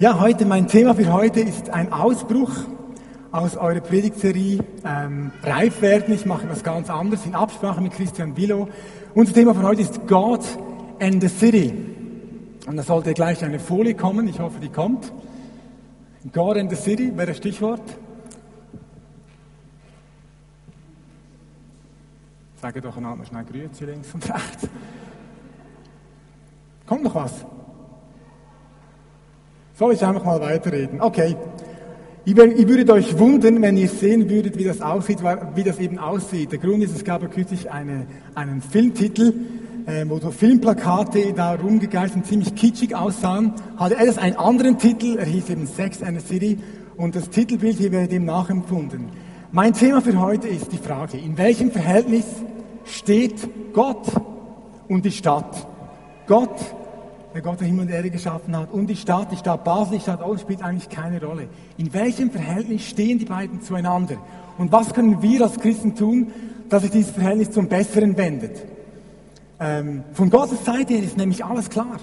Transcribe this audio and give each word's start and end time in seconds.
Ja, 0.00 0.20
heute, 0.20 0.46
mein 0.46 0.68
Thema 0.68 0.94
für 0.94 1.12
heute 1.12 1.40
ist 1.40 1.70
ein 1.70 1.92
Ausbruch 1.92 2.52
aus 3.32 3.56
eurer 3.56 3.80
Predigtserie 3.80 4.60
ähm, 4.84 5.32
Reif 5.42 5.82
werden. 5.82 6.14
Ich 6.14 6.24
mache 6.24 6.48
was 6.48 6.62
ganz 6.62 6.88
anderes 6.88 7.26
in 7.26 7.34
Absprache 7.34 7.80
mit 7.80 7.94
Christian 7.94 8.36
Willow. 8.36 8.68
Unser 9.16 9.34
Thema 9.34 9.56
von 9.56 9.64
heute 9.64 9.82
ist 9.82 10.06
God 10.06 10.44
and 11.00 11.20
the 11.20 11.26
City. 11.26 11.74
Und 12.68 12.76
da 12.76 12.84
sollte 12.84 13.12
gleich 13.12 13.44
eine 13.44 13.58
Folie 13.58 13.94
kommen. 13.94 14.28
Ich 14.28 14.38
hoffe, 14.38 14.60
die 14.60 14.68
kommt. 14.68 15.12
God 16.32 16.58
and 16.58 16.70
the 16.70 16.76
City 16.76 17.10
wäre 17.16 17.26
das 17.26 17.38
Stichwort. 17.38 17.82
Sage 22.62 22.80
doch 22.80 22.96
einander 22.96 23.24
schnell 23.24 23.42
Grüezi 23.42 23.84
links 23.84 24.14
und 24.14 24.32
rechts. 24.32 24.68
Kommt 26.86 27.02
noch 27.02 27.16
was? 27.16 27.44
Soll 29.78 29.92
ich 29.92 30.04
einfach 30.04 30.24
mal 30.24 30.40
weiterreden? 30.40 31.00
Okay. 31.00 31.36
Ich 32.24 32.36
würde 32.36 32.92
euch 32.92 33.16
wundern, 33.16 33.62
wenn 33.62 33.76
ihr 33.76 33.88
sehen 33.88 34.28
würdet, 34.28 34.58
wie 34.58 34.64
das 34.64 34.80
aussieht, 34.80 35.20
wie 35.54 35.62
das 35.62 35.78
eben 35.78 35.98
aussieht. 35.98 36.50
Der 36.50 36.58
Grund 36.58 36.82
ist, 36.82 36.96
es 36.96 37.04
gab 37.04 37.22
ja 37.22 37.28
kürzlich 37.28 37.70
eine, 37.70 38.08
einen 38.34 38.60
Filmtitel, 38.60 39.32
äh, 39.86 40.04
wo 40.08 40.18
so 40.18 40.32
Filmplakate 40.32 41.32
da 41.32 41.54
rumgegeistert 41.54 42.16
und 42.16 42.26
ziemlich 42.26 42.56
kitschig 42.56 42.96
aussahen. 42.96 43.54
Hatte 43.76 43.94
er 43.94 44.06
das 44.06 44.18
einen 44.18 44.36
anderen 44.36 44.78
Titel, 44.78 45.16
er 45.16 45.26
hieß 45.26 45.48
eben 45.50 45.68
Sex 45.68 46.02
and 46.02 46.20
the 46.20 46.26
City 46.26 46.58
und 46.96 47.14
das 47.14 47.30
Titelbild 47.30 47.78
hier 47.78 47.92
wäre 47.92 48.08
dem 48.08 48.24
nachempfunden. 48.24 49.10
Mein 49.52 49.74
Thema 49.74 50.02
für 50.02 50.20
heute 50.20 50.48
ist 50.48 50.72
die 50.72 50.78
Frage, 50.78 51.18
in 51.18 51.38
welchem 51.38 51.70
Verhältnis 51.70 52.24
steht 52.84 53.48
Gott 53.72 54.08
und 54.88 55.04
die 55.04 55.12
Stadt? 55.12 55.68
Gott 56.26 56.58
der 57.34 57.42
Gott 57.42 57.60
der 57.60 57.66
Himmel 57.66 57.86
und 57.86 57.90
Erde 57.90 58.10
geschaffen 58.10 58.56
hat, 58.56 58.72
und 58.72 58.86
die 58.86 58.96
Stadt, 58.96 59.30
die 59.30 59.36
Stadt 59.36 59.64
Basel, 59.64 59.98
die 59.98 60.02
Stadt 60.02 60.22
Ost 60.22 60.42
spielt 60.42 60.62
eigentlich 60.62 60.88
keine 60.88 61.22
Rolle. 61.22 61.48
In 61.76 61.92
welchem 61.92 62.30
Verhältnis 62.30 62.82
stehen 62.84 63.18
die 63.18 63.26
beiden 63.26 63.60
zueinander? 63.60 64.16
Und 64.56 64.72
was 64.72 64.94
können 64.94 65.20
wir 65.22 65.42
als 65.42 65.58
Christen 65.58 65.94
tun, 65.94 66.32
dass 66.68 66.82
sich 66.82 66.90
dieses 66.90 67.10
Verhältnis 67.10 67.50
zum 67.50 67.68
Besseren 67.68 68.16
wendet? 68.16 68.62
Ähm, 69.60 70.04
von 70.12 70.30
Gottes 70.30 70.64
Seite 70.64 70.94
her 70.94 71.02
ist 71.02 71.16
nämlich 71.16 71.44
alles 71.44 71.68
klar. 71.68 71.98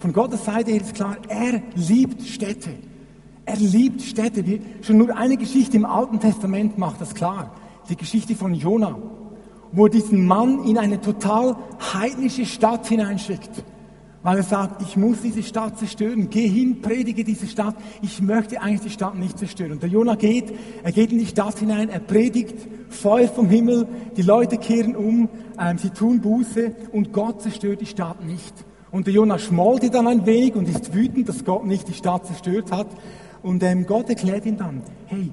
Von 0.00 0.12
Gottes 0.12 0.44
Seite 0.44 0.70
her 0.70 0.80
ist 0.80 0.94
klar, 0.94 1.16
er 1.28 1.62
liebt 1.74 2.22
Städte. 2.22 2.70
Er 3.46 3.56
liebt 3.56 4.02
Städte. 4.02 4.44
Schon 4.82 4.98
nur 4.98 5.16
eine 5.16 5.36
Geschichte 5.36 5.76
im 5.76 5.86
Alten 5.86 6.20
Testament 6.20 6.76
macht 6.76 7.00
das 7.00 7.14
klar. 7.14 7.52
Die 7.88 7.96
Geschichte 7.96 8.34
von 8.34 8.52
Jona, 8.52 8.96
wo 9.72 9.86
er 9.86 9.90
diesen 9.90 10.26
Mann 10.26 10.64
in 10.64 10.76
eine 10.76 11.00
total 11.00 11.56
heidnische 11.94 12.44
Stadt 12.44 12.86
hineinschickt 12.86 13.64
weil 14.28 14.36
er 14.36 14.42
sagt, 14.42 14.82
ich 14.82 14.94
muss 14.98 15.22
diese 15.22 15.42
Stadt 15.42 15.78
zerstören. 15.78 16.28
Geh 16.28 16.46
hin, 16.46 16.82
predige 16.82 17.24
diese 17.24 17.46
Stadt. 17.46 17.74
Ich 18.02 18.20
möchte 18.20 18.60
eigentlich 18.60 18.82
die 18.82 18.90
Stadt 18.90 19.14
nicht 19.14 19.38
zerstören. 19.38 19.72
Und 19.72 19.82
der 19.82 19.88
Jonah 19.88 20.16
geht, 20.16 20.52
er 20.82 20.92
geht 20.92 21.12
in 21.12 21.18
die 21.18 21.24
Stadt 21.24 21.58
hinein, 21.58 21.88
er 21.88 22.00
predigt 22.00 22.54
Feuer 22.90 23.28
vom 23.28 23.48
Himmel, 23.48 23.88
die 24.18 24.20
Leute 24.20 24.58
kehren 24.58 24.96
um, 24.96 25.30
ähm, 25.58 25.78
sie 25.78 25.88
tun 25.88 26.20
Buße 26.20 26.74
und 26.92 27.14
Gott 27.14 27.40
zerstört 27.40 27.80
die 27.80 27.86
Stadt 27.86 28.22
nicht. 28.22 28.52
Und 28.90 29.06
der 29.06 29.14
Jonah 29.14 29.38
schmollte 29.38 29.88
dann 29.88 30.06
ein 30.06 30.26
wenig 30.26 30.56
und 30.56 30.68
ist 30.68 30.92
wütend, 30.92 31.26
dass 31.30 31.46
Gott 31.46 31.64
nicht 31.64 31.88
die 31.88 31.94
Stadt 31.94 32.26
zerstört 32.26 32.70
hat. 32.70 32.88
Und 33.42 33.62
ähm, 33.62 33.86
Gott 33.86 34.10
erklärt 34.10 34.44
ihm 34.44 34.58
dann, 34.58 34.82
hey, 35.06 35.32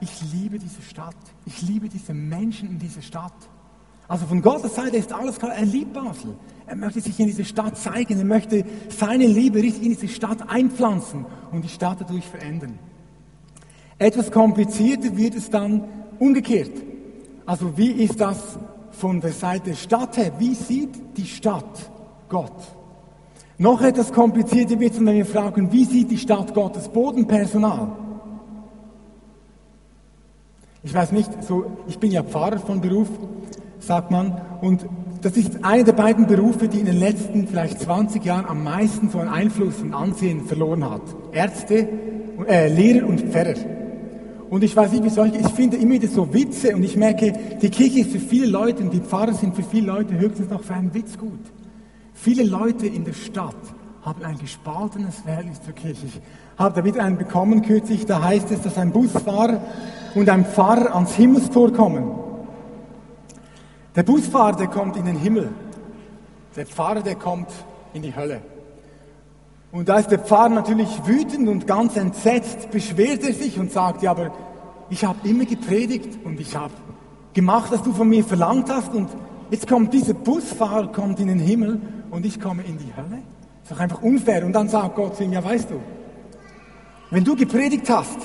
ich 0.00 0.32
liebe 0.32 0.60
diese 0.60 0.82
Stadt, 0.82 1.16
ich 1.44 1.60
liebe 1.62 1.88
diese 1.88 2.14
Menschen 2.14 2.70
in 2.70 2.78
dieser 2.78 3.02
Stadt. 3.02 3.34
Also 4.12 4.26
von 4.26 4.42
Gottes 4.42 4.74
Seite 4.74 4.98
ist 4.98 5.10
alles 5.10 5.38
klar, 5.38 5.54
er 5.54 5.64
liebt 5.64 5.94
Basel. 5.94 6.36
Er 6.66 6.76
möchte 6.76 7.00
sich 7.00 7.18
in 7.18 7.28
diese 7.28 7.46
Stadt 7.46 7.78
zeigen, 7.78 8.18
er 8.18 8.26
möchte 8.26 8.62
seine 8.90 9.26
Liebe 9.26 9.62
richtig 9.62 9.84
in 9.84 9.88
diese 9.88 10.06
Stadt 10.06 10.50
einpflanzen 10.50 11.24
und 11.50 11.64
die 11.64 11.70
Stadt 11.70 12.02
dadurch 12.02 12.26
verändern. 12.26 12.78
Etwas 13.96 14.30
komplizierter 14.30 15.16
wird 15.16 15.34
es 15.34 15.48
dann 15.48 15.84
umgekehrt. 16.18 16.72
Also 17.46 17.78
wie 17.78 17.90
ist 17.90 18.20
das 18.20 18.58
von 18.90 19.18
der 19.22 19.32
Seite 19.32 19.70
der 19.70 19.76
Stadt 19.76 20.18
her? 20.18 20.32
Wie 20.38 20.56
sieht 20.56 20.90
die 21.16 21.24
Stadt 21.24 21.90
Gott? 22.28 22.52
Noch 23.56 23.80
etwas 23.80 24.12
komplizierter 24.12 24.78
wird 24.78 24.92
es, 24.92 25.00
wenn 25.00 25.06
wir 25.06 25.24
fragen, 25.24 25.72
wie 25.72 25.86
sieht 25.86 26.10
die 26.10 26.18
Stadt 26.18 26.52
Gottes 26.52 26.86
Bodenpersonal? 26.86 27.92
Ich 30.82 30.92
weiß 30.92 31.12
nicht, 31.12 31.30
so, 31.44 31.78
ich 31.88 31.98
bin 31.98 32.10
ja 32.10 32.22
Pfarrer 32.22 32.58
von 32.58 32.78
Beruf, 32.78 33.08
sagt 33.82 34.10
man. 34.10 34.40
Und 34.60 34.86
das 35.22 35.36
ist 35.36 35.64
einer 35.64 35.84
der 35.84 35.92
beiden 35.92 36.26
Berufe, 36.26 36.68
die 36.68 36.80
in 36.80 36.86
den 36.86 36.98
letzten 36.98 37.46
vielleicht 37.46 37.80
20 37.80 38.24
Jahren 38.24 38.46
am 38.46 38.64
meisten 38.64 39.10
so 39.10 39.18
einen 39.18 39.28
Einfluss 39.28 39.80
und 39.80 39.94
Ansehen 39.94 40.44
verloren 40.44 40.88
hat. 40.88 41.02
Ärzte, 41.32 41.88
äh, 42.48 42.68
Lehrer 42.68 43.06
und 43.06 43.20
Pfarrer. 43.20 43.54
Und 44.50 44.64
ich 44.64 44.76
weiß 44.76 44.92
nicht, 44.92 45.04
wie 45.04 45.08
solche, 45.08 45.38
ich 45.38 45.48
finde 45.48 45.78
immer 45.78 45.92
wieder 45.92 46.08
so 46.08 46.32
Witze 46.34 46.76
und 46.76 46.82
ich 46.82 46.96
merke, 46.96 47.32
die 47.62 47.70
Kirche 47.70 48.00
ist 48.00 48.12
für 48.12 48.18
viele 48.18 48.46
Leute 48.46 48.82
und 48.82 48.92
die 48.92 49.00
Pfarrer 49.00 49.32
sind 49.32 49.56
für 49.56 49.62
viele 49.62 49.86
Leute 49.86 50.18
höchstens 50.18 50.50
noch 50.50 50.62
für 50.62 50.74
einen 50.74 50.92
Witz 50.92 51.16
gut. 51.16 51.40
Viele 52.12 52.44
Leute 52.44 52.86
in 52.86 53.04
der 53.04 53.14
Stadt 53.14 53.56
haben 54.02 54.22
ein 54.24 54.36
gespaltenes 54.36 55.20
Verhältnis 55.20 55.62
zur 55.62 55.72
Kirche. 55.72 56.06
Ich 56.06 56.20
habe 56.58 56.74
da 56.74 56.84
wieder 56.84 57.02
einen 57.02 57.16
bekommen 57.16 57.62
kürzlich, 57.62 58.04
da 58.04 58.22
heißt 58.22 58.50
es, 58.50 58.60
dass 58.60 58.76
ein 58.76 58.92
Busfahrer 58.92 59.62
und 60.14 60.28
ein 60.28 60.44
Pfarrer 60.44 60.94
ans 60.94 61.14
Himmelstor 61.14 61.72
kommen. 61.72 62.21
Der 63.94 64.02
Busfahrer, 64.02 64.56
der 64.56 64.68
kommt 64.68 64.96
in 64.96 65.04
den 65.04 65.16
Himmel. 65.16 65.50
Der 66.56 66.66
Pfarrer, 66.66 67.02
der 67.02 67.14
kommt 67.14 67.48
in 67.92 68.02
die 68.02 68.14
Hölle. 68.14 68.40
Und 69.70 69.88
da 69.88 69.98
ist 69.98 70.10
der 70.10 70.18
Pfarrer 70.18 70.50
natürlich 70.50 71.06
wütend 71.06 71.48
und 71.48 71.66
ganz 71.66 71.96
entsetzt, 71.96 72.70
beschwert 72.70 73.22
er 73.22 73.32
sich 73.32 73.58
und 73.58 73.72
sagt, 73.72 74.02
ja, 74.02 74.10
aber 74.10 74.30
ich 74.90 75.04
habe 75.04 75.26
immer 75.26 75.44
gepredigt 75.44 76.18
und 76.24 76.40
ich 76.40 76.56
habe 76.56 76.72
gemacht, 77.32 77.72
was 77.72 77.82
du 77.82 77.92
von 77.92 78.08
mir 78.08 78.24
verlangt 78.24 78.70
hast 78.70 78.94
und 78.94 79.08
jetzt 79.50 79.66
kommt 79.66 79.94
dieser 79.94 80.14
Busfahrer, 80.14 80.88
kommt 80.88 81.20
in 81.20 81.28
den 81.28 81.38
Himmel 81.38 81.80
und 82.10 82.26
ich 82.26 82.38
komme 82.40 82.62
in 82.62 82.78
die 82.78 82.94
Hölle. 82.94 83.22
Das 83.62 83.70
ist 83.70 83.72
doch 83.72 83.80
einfach 83.80 84.02
unfair. 84.02 84.44
Und 84.44 84.52
dann 84.52 84.68
sagt 84.68 84.96
Gott 84.96 85.16
zu 85.16 85.24
ihm, 85.24 85.32
ja 85.32 85.42
weißt 85.42 85.70
du, 85.70 85.80
wenn 87.10 87.24
du 87.24 87.36
gepredigt 87.36 87.88
hast, 87.88 88.18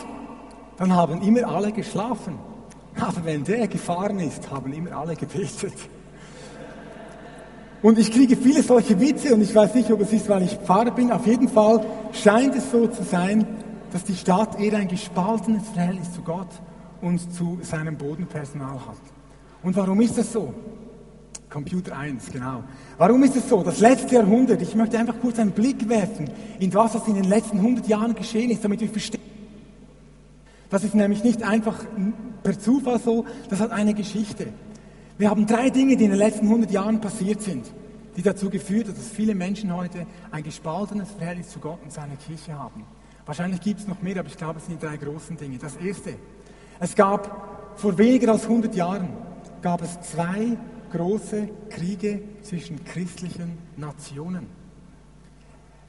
dann 0.77 0.93
haben 0.93 1.21
immer 1.21 1.47
alle 1.47 1.71
geschlafen. 1.71 2.39
Aber 2.99 3.25
wenn 3.25 3.43
der 3.43 3.67
gefahren 3.67 4.19
ist, 4.19 4.49
haben 4.51 4.73
immer 4.73 4.91
alle 4.93 5.15
gebetet. 5.15 5.73
Und 7.81 7.99
ich 7.99 8.11
kriege 8.11 8.35
viele 8.35 8.63
solche 8.63 8.99
Witze 8.99 9.33
und 9.33 9.41
ich 9.41 9.53
weiß 9.53 9.75
nicht, 9.75 9.91
ob 9.91 10.01
es 10.01 10.11
ist, 10.11 10.27
weil 10.29 10.43
ich 10.43 10.55
Pfarrer 10.57 10.91
bin. 10.91 11.11
Auf 11.11 11.27
jeden 11.27 11.47
Fall 11.47 11.85
scheint 12.11 12.55
es 12.55 12.71
so 12.71 12.87
zu 12.87 13.03
sein, 13.03 13.45
dass 13.91 14.03
die 14.03 14.15
Stadt 14.15 14.59
eher 14.59 14.77
ein 14.77 14.87
gespaltenes 14.87 15.69
Verhältnis 15.69 16.11
zu 16.13 16.21
Gott 16.21 16.49
und 17.01 17.33
zu 17.33 17.59
seinem 17.61 17.95
Bodenpersonal 17.95 18.79
hat. 18.79 18.97
Und 19.63 19.75
warum 19.75 20.01
ist 20.01 20.17
das 20.17 20.33
so? 20.33 20.53
Computer 21.49 21.97
1, 21.97 22.31
genau. 22.31 22.63
Warum 22.97 23.23
ist 23.23 23.35
es 23.35 23.47
so? 23.47 23.63
Das 23.63 23.79
letzte 23.79 24.15
Jahrhundert, 24.15 24.61
ich 24.61 24.75
möchte 24.75 24.97
einfach 24.97 25.15
kurz 25.21 25.39
einen 25.39 25.51
Blick 25.51 25.87
werfen 25.87 26.29
in 26.59 26.73
was, 26.73 26.95
was 26.95 27.07
in 27.07 27.13
den 27.13 27.23
letzten 27.23 27.59
100 27.59 27.87
Jahren 27.87 28.15
geschehen 28.15 28.49
ist, 28.49 28.63
damit 28.63 28.81
wir 28.81 28.89
verstehen, 28.89 29.21
das 30.69 30.83
ist 30.83 30.95
nämlich 30.95 31.23
nicht 31.23 31.43
einfach 31.43 31.79
per 32.43 32.59
Zufall 32.59 32.99
so, 32.99 33.25
das 33.49 33.59
hat 33.59 33.71
eine 33.71 33.93
Geschichte. 33.93 34.47
Wir 35.17 35.29
haben 35.29 35.47
drei 35.47 35.69
Dinge, 35.69 35.97
die 35.97 36.05
in 36.05 36.11
den 36.11 36.19
letzten 36.19 36.45
100 36.45 36.71
Jahren 36.71 37.01
passiert 37.01 37.41
sind, 37.41 37.65
die 38.15 38.21
dazu 38.21 38.49
geführt 38.49 38.87
haben, 38.87 38.95
dass 38.95 39.09
viele 39.09 39.33
Menschen 39.33 39.75
heute 39.75 40.05
ein 40.31 40.43
gespaltenes 40.43 41.11
Verhältnis 41.11 41.49
zu 41.49 41.59
Gott 41.59 41.79
und 41.83 41.91
seiner 41.91 42.15
Kirche 42.15 42.53
haben. 42.53 42.83
Wahrscheinlich 43.25 43.61
gibt 43.61 43.79
es 43.79 43.87
noch 43.87 44.01
mehr, 44.01 44.19
aber 44.19 44.29
ich 44.29 44.37
glaube, 44.37 44.59
es 44.59 44.65
sind 44.65 44.81
die 44.81 44.85
drei 44.85 44.97
großen 44.97 45.35
Dinge. 45.37 45.57
Das 45.57 45.75
erste, 45.75 46.13
es 46.79 46.95
gab 46.95 47.75
vor 47.75 47.97
weniger 47.97 48.31
als 48.31 48.43
100 48.43 48.75
Jahren, 48.75 49.09
gab 49.61 49.81
es 49.81 49.99
zwei 50.01 50.57
große 50.91 51.49
Kriege 51.69 52.21
zwischen 52.41 52.83
christlichen 52.85 53.57
Nationen. 53.75 54.47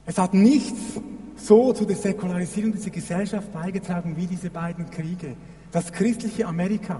Es 0.05 0.17
hat 0.17 0.33
nichts 0.33 0.99
so 1.39 1.73
zu 1.73 1.85
der 1.85 1.95
Säkularisierung 1.95 2.73
dieser 2.73 2.89
Gesellschaft 2.89 3.51
beigetragen 3.51 4.15
wie 4.15 4.27
diese 4.27 4.49
beiden 4.49 4.89
Kriege. 4.89 5.35
Das 5.71 5.91
christliche 5.91 6.45
Amerika 6.45 6.99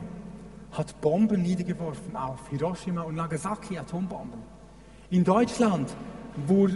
hat 0.72 1.00
Bomben 1.02 1.42
niedergeworfen 1.42 2.16
auf 2.16 2.48
Hiroshima 2.50 3.02
und 3.02 3.16
Nagasaki, 3.16 3.78
Atombomben. 3.78 4.40
In 5.10 5.24
Deutschland 5.24 5.90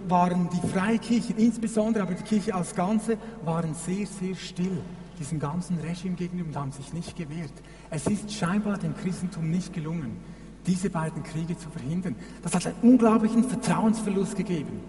waren 0.08 0.50
die 0.50 0.68
Freikirchen, 0.68 1.38
insbesondere 1.38 2.04
aber 2.04 2.16
die 2.16 2.24
Kirche 2.24 2.54
als 2.54 2.76
Ganze, 2.76 3.18
waren 3.46 3.74
sehr, 3.76 4.06
sehr 4.08 4.36
still 4.36 4.82
diesem 5.20 5.40
ganzen 5.40 5.78
Regime 5.78 6.16
gegenüber 6.16 6.50
und 6.50 6.56
haben 6.56 6.72
sich 6.72 6.92
nicht 6.94 7.16
gewehrt. 7.16 7.54
Es 7.92 8.08
ist 8.08 8.34
scheinbar 8.34 8.78
dem 8.78 8.96
Christentum 8.96 9.50
nicht 9.50 9.72
gelungen, 9.72 10.18
diese 10.66 10.90
beiden 10.90 11.24
Kriege 11.24 11.58
zu 11.58 11.70
verhindern. 11.70 12.16
Das 12.42 12.56
hat 12.56 12.66
einen 12.66 12.76
unglaublichen 12.82 13.44
Vertrauensverlust 13.44 14.36
gegeben. 14.36 14.82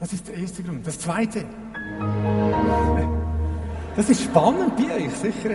Das 0.00 0.12
ist 0.12 0.28
der 0.28 0.36
erste 0.36 0.62
Grund. 0.62 0.86
Das 0.86 0.98
zweite, 0.98 1.44
das 3.96 4.08
ist 4.08 4.22
spannend 4.22 4.76
bei 4.76 4.94
euch, 4.94 5.12
sicher. 5.14 5.50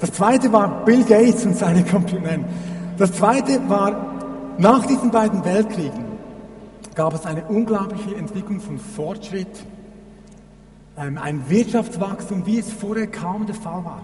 Das 0.00 0.12
zweite 0.12 0.52
war 0.52 0.84
Bill 0.84 1.04
Gates 1.04 1.46
und 1.46 1.56
seine 1.56 1.84
Computer. 1.84 2.38
Das 2.96 3.12
zweite 3.12 3.68
war, 3.68 4.56
nach 4.58 4.86
diesen 4.86 5.10
beiden 5.10 5.44
Weltkriegen 5.44 6.04
gab 6.94 7.14
es 7.14 7.24
eine 7.26 7.44
unglaubliche 7.44 8.16
Entwicklung 8.16 8.60
von 8.60 8.78
Fortschritt 8.78 9.64
ähm, 10.98 11.16
ein 11.16 11.48
Wirtschaftswachstum, 11.48 12.44
wie 12.44 12.58
es 12.58 12.72
vorher 12.72 13.06
kaum 13.06 13.46
der 13.46 13.54
Fall 13.54 13.84
war. 13.84 14.02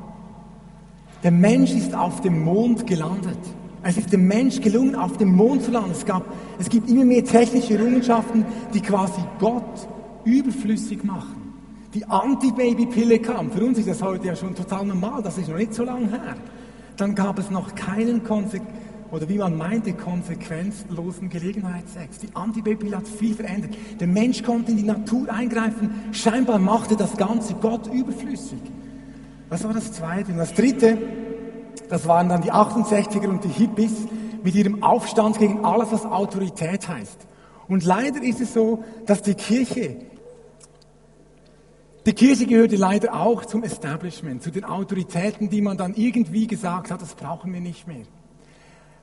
Der 1.25 1.33
Mensch 1.33 1.73
ist 1.73 1.95
auf 1.95 2.21
dem 2.21 2.45
Mond 2.45 2.87
gelandet. 2.87 3.39
Es 3.87 3.99
ist 3.99 4.13
dem 4.13 4.27
Mensch 4.27 4.63
gelungen, 4.63 4.95
auf 4.95 5.19
dem 5.19 5.37
Mond 5.37 5.63
zu 5.63 5.71
landen. 5.71 5.91
Es, 5.91 6.07
gab, 6.07 6.25
es 6.59 6.71
gibt 6.71 6.89
immer 6.89 7.05
mehr 7.05 7.23
technische 7.23 7.75
Errungenschaften, 7.75 8.47
die 8.73 8.81
quasi 8.81 9.21
Gott 9.39 9.87
überflüssig 10.25 11.05
machen. 11.05 11.53
Die 11.93 12.05
Anti-Baby-Pille 12.07 13.19
kam. 13.19 13.53
Für 13.53 13.63
uns 13.63 13.79
ist 13.79 13.87
das 13.87 14.03
heute 14.03 14.27
ja 14.27 14.35
schon 14.35 14.55
total 14.55 14.87
normal. 14.87 15.23
Das 15.23 15.37
ist 15.37 15.49
noch 15.49 15.59
nicht 15.59 15.75
so 15.75 15.85
lange 15.85 16.09
her. 16.09 16.35
Dann 16.97 17.15
gab 17.15 17.39
es 17.39 17.51
noch 17.51 17.75
keinen 17.75 18.25
Konse 18.25 18.61
oder 19.11 19.29
wie 19.29 19.39
man 19.39 19.57
meinte, 19.57 19.93
konsequenzlosen 19.93 21.29
Gelegenheitsex. 21.29 22.19
Die 22.19 22.29
Anti-Baby-Pille 22.35 22.97
hat 22.97 23.07
viel 23.07 23.35
verändert. 23.35 23.77
Der 24.01 24.09
Mensch 24.09 24.43
konnte 24.43 24.73
in 24.73 24.79
die 24.79 24.83
Natur 24.83 25.31
eingreifen. 25.31 25.91
Scheinbar 26.11 26.59
machte 26.59 26.97
das 26.97 27.17
Ganze 27.17 27.55
Gott 27.55 27.87
überflüssig. 27.93 28.59
Das 29.51 29.63
war 29.63 29.75
das 29.75 29.93
Zweite. 29.93 30.33
Und 30.33 30.39
das 30.39 30.55
Dritte, 30.55 30.99
das 31.89 32.07
waren 32.07 32.29
dann 32.29 32.43
die 32.43 32.53
68er 32.53 33.29
und 33.29 33.45
die 33.45 33.49
Hippies 33.49 33.93
mit 34.43 34.55
ihrem 34.55 34.83
Aufstand 34.83 35.39
gegen 35.39 35.65
alles, 35.65 35.93
was 35.93 36.05
Autorität 36.05 36.89
heißt. 36.89 37.27
Und 37.69 37.85
leider 37.85 38.23
ist 38.23 38.41
es 38.41 38.53
so, 38.53 38.85
dass 39.07 39.23
die 39.23 39.35
Kirche, 39.35 39.97
die 42.05 42.13
Kirche 42.13 42.47
gehörte 42.47 42.77
leider 42.77 43.15
auch 43.15 43.45
zum 43.47 43.63
Establishment, 43.63 44.43
zu 44.43 44.51
den 44.51 44.65
Autoritäten, 44.65 45.49
die 45.49 45.63
man 45.63 45.79
dann 45.79 45.95
irgendwie 45.95 46.47
gesagt 46.47 46.91
hat, 46.91 47.01
das 47.01 47.15
brauchen 47.15 47.53
wir 47.53 47.61
nicht 47.61 47.89
mehr. 47.89 48.05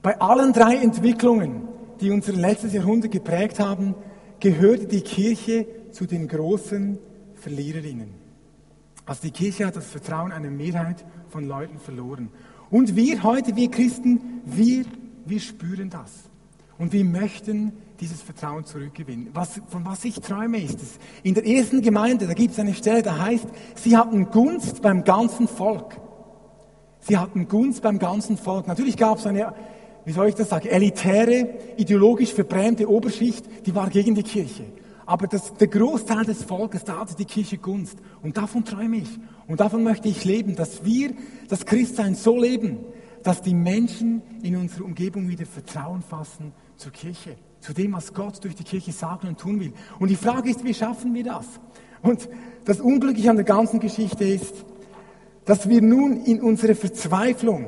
Bei 0.03 0.19
allen 0.19 0.53
drei 0.53 0.75
Entwicklungen, 0.75 1.67
die 1.99 2.11
unser 2.11 2.33
letztes 2.33 2.73
Jahrhundert 2.73 3.11
geprägt 3.11 3.59
haben, 3.59 3.95
gehörte 4.39 4.87
die 4.87 5.01
Kirche 5.01 5.67
zu 5.91 6.05
den 6.05 6.27
großen 6.27 6.97
Verliererinnen. 7.35 8.13
Also 9.05 9.23
die 9.23 9.31
Kirche 9.31 9.65
hat 9.65 9.75
das 9.75 9.87
Vertrauen 9.87 10.31
einer 10.31 10.49
Mehrheit 10.49 11.05
von 11.29 11.47
Leuten 11.47 11.79
verloren. 11.79 12.29
Und 12.71 12.95
wir 12.95 13.21
heute, 13.21 13.55
wir 13.55 13.69
Christen, 13.69 14.41
wir, 14.45 14.85
wir 15.25 15.39
spüren 15.39 15.89
das. 15.89 16.29
Und 16.77 16.93
wir 16.93 17.03
möchten 17.03 17.73
dieses 17.99 18.21
Vertrauen 18.21 18.65
zurückgewinnen. 18.65 19.29
Was, 19.33 19.61
von 19.67 19.85
was 19.85 20.03
ich 20.05 20.15
träume 20.15 20.57
ist 20.57 20.81
es. 20.81 20.97
In 21.21 21.35
der 21.35 21.45
ersten 21.45 21.81
Gemeinde, 21.81 22.25
da 22.25 22.33
gibt 22.33 22.53
es 22.53 22.59
eine 22.59 22.73
Stelle, 22.73 23.03
da 23.03 23.19
heißt, 23.19 23.45
sie 23.75 23.95
hatten 23.95 24.31
Gunst 24.31 24.81
beim 24.81 25.03
ganzen 25.03 25.47
Volk. 25.47 25.99
Sie 27.01 27.17
hatten 27.17 27.47
Gunst 27.47 27.83
beim 27.83 27.99
ganzen 27.99 28.37
Volk. 28.37 28.67
Natürlich 28.67 28.97
gab 28.97 29.19
es 29.19 29.27
eine, 29.27 29.53
wie 30.05 30.13
soll 30.13 30.29
ich 30.29 30.35
das 30.35 30.49
sagen, 30.49 30.69
elitäre, 30.69 31.49
ideologisch 31.77 32.33
verbrämte 32.33 32.89
Oberschicht, 32.89 33.45
die 33.67 33.75
war 33.75 33.89
gegen 33.89 34.15
die 34.15 34.23
Kirche. 34.23 34.63
Aber 35.05 35.27
das, 35.27 35.53
der 35.55 35.67
Großteil 35.67 36.23
des 36.23 36.43
Volkes, 36.43 36.85
da 36.85 36.99
hatte 36.99 37.15
die 37.15 37.25
Kirche 37.25 37.57
Gunst. 37.57 37.97
Und 38.23 38.37
davon 38.37 38.63
träume 38.63 38.97
ich. 38.97 39.19
Und 39.51 39.59
davon 39.59 39.83
möchte 39.83 40.07
ich 40.07 40.23
leben, 40.23 40.55
dass 40.55 40.85
wir 40.85 41.11
das 41.49 41.65
Christsein 41.65 42.15
so 42.15 42.39
leben, 42.39 42.77
dass 43.21 43.41
die 43.41 43.53
Menschen 43.53 44.21
in 44.41 44.55
unserer 44.55 44.85
Umgebung 44.85 45.27
wieder 45.27 45.45
Vertrauen 45.45 46.01
fassen 46.01 46.53
zur 46.77 46.93
Kirche, 46.93 47.35
zu 47.59 47.73
dem, 47.73 47.91
was 47.91 48.13
Gott 48.13 48.41
durch 48.45 48.55
die 48.55 48.63
Kirche 48.63 48.93
sagen 48.93 49.27
und 49.27 49.41
tun 49.41 49.59
will. 49.59 49.73
Und 49.99 50.09
die 50.09 50.15
Frage 50.15 50.49
ist, 50.49 50.63
wie 50.63 50.73
schaffen 50.73 51.13
wir 51.13 51.25
das? 51.25 51.45
Und 52.01 52.29
das 52.63 52.79
Unglückliche 52.79 53.29
an 53.29 53.35
der 53.35 53.43
ganzen 53.43 53.81
Geschichte 53.81 54.23
ist, 54.23 54.65
dass 55.43 55.67
wir 55.67 55.81
nun 55.81 56.23
in 56.23 56.39
unserer 56.39 56.73
Verzweiflung, 56.73 57.65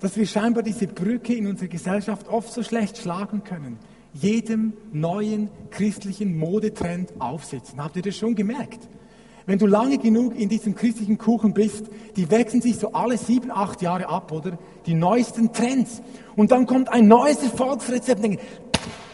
dass 0.00 0.18
wir 0.18 0.26
scheinbar 0.26 0.62
diese 0.62 0.86
Brücke 0.86 1.32
in 1.32 1.46
unserer 1.46 1.68
Gesellschaft 1.68 2.28
oft 2.28 2.52
so 2.52 2.62
schlecht 2.62 2.98
schlagen 2.98 3.42
können, 3.42 3.78
jedem 4.12 4.74
neuen 4.92 5.48
christlichen 5.70 6.36
Modetrend 6.36 7.18
aufsitzen. 7.20 7.82
Habt 7.82 7.96
ihr 7.96 8.02
das 8.02 8.18
schon 8.18 8.34
gemerkt? 8.34 8.86
Wenn 9.46 9.58
du 9.58 9.66
lange 9.66 9.98
genug 9.98 10.38
in 10.38 10.48
diesem 10.48 10.74
christlichen 10.74 11.18
Kuchen 11.18 11.54
bist, 11.54 11.86
die 12.16 12.30
wechseln 12.30 12.62
sich 12.62 12.76
so 12.76 12.92
alle 12.92 13.16
sieben, 13.16 13.50
acht 13.50 13.82
Jahre 13.82 14.08
ab, 14.08 14.32
oder? 14.32 14.58
Die 14.86 14.94
neuesten 14.94 15.52
Trends. 15.52 16.02
Und 16.36 16.50
dann 16.50 16.66
kommt 16.66 16.88
ein 16.90 17.08
neues 17.08 17.42
Erfolgsrezept 17.42 18.22
denken, 18.22 18.38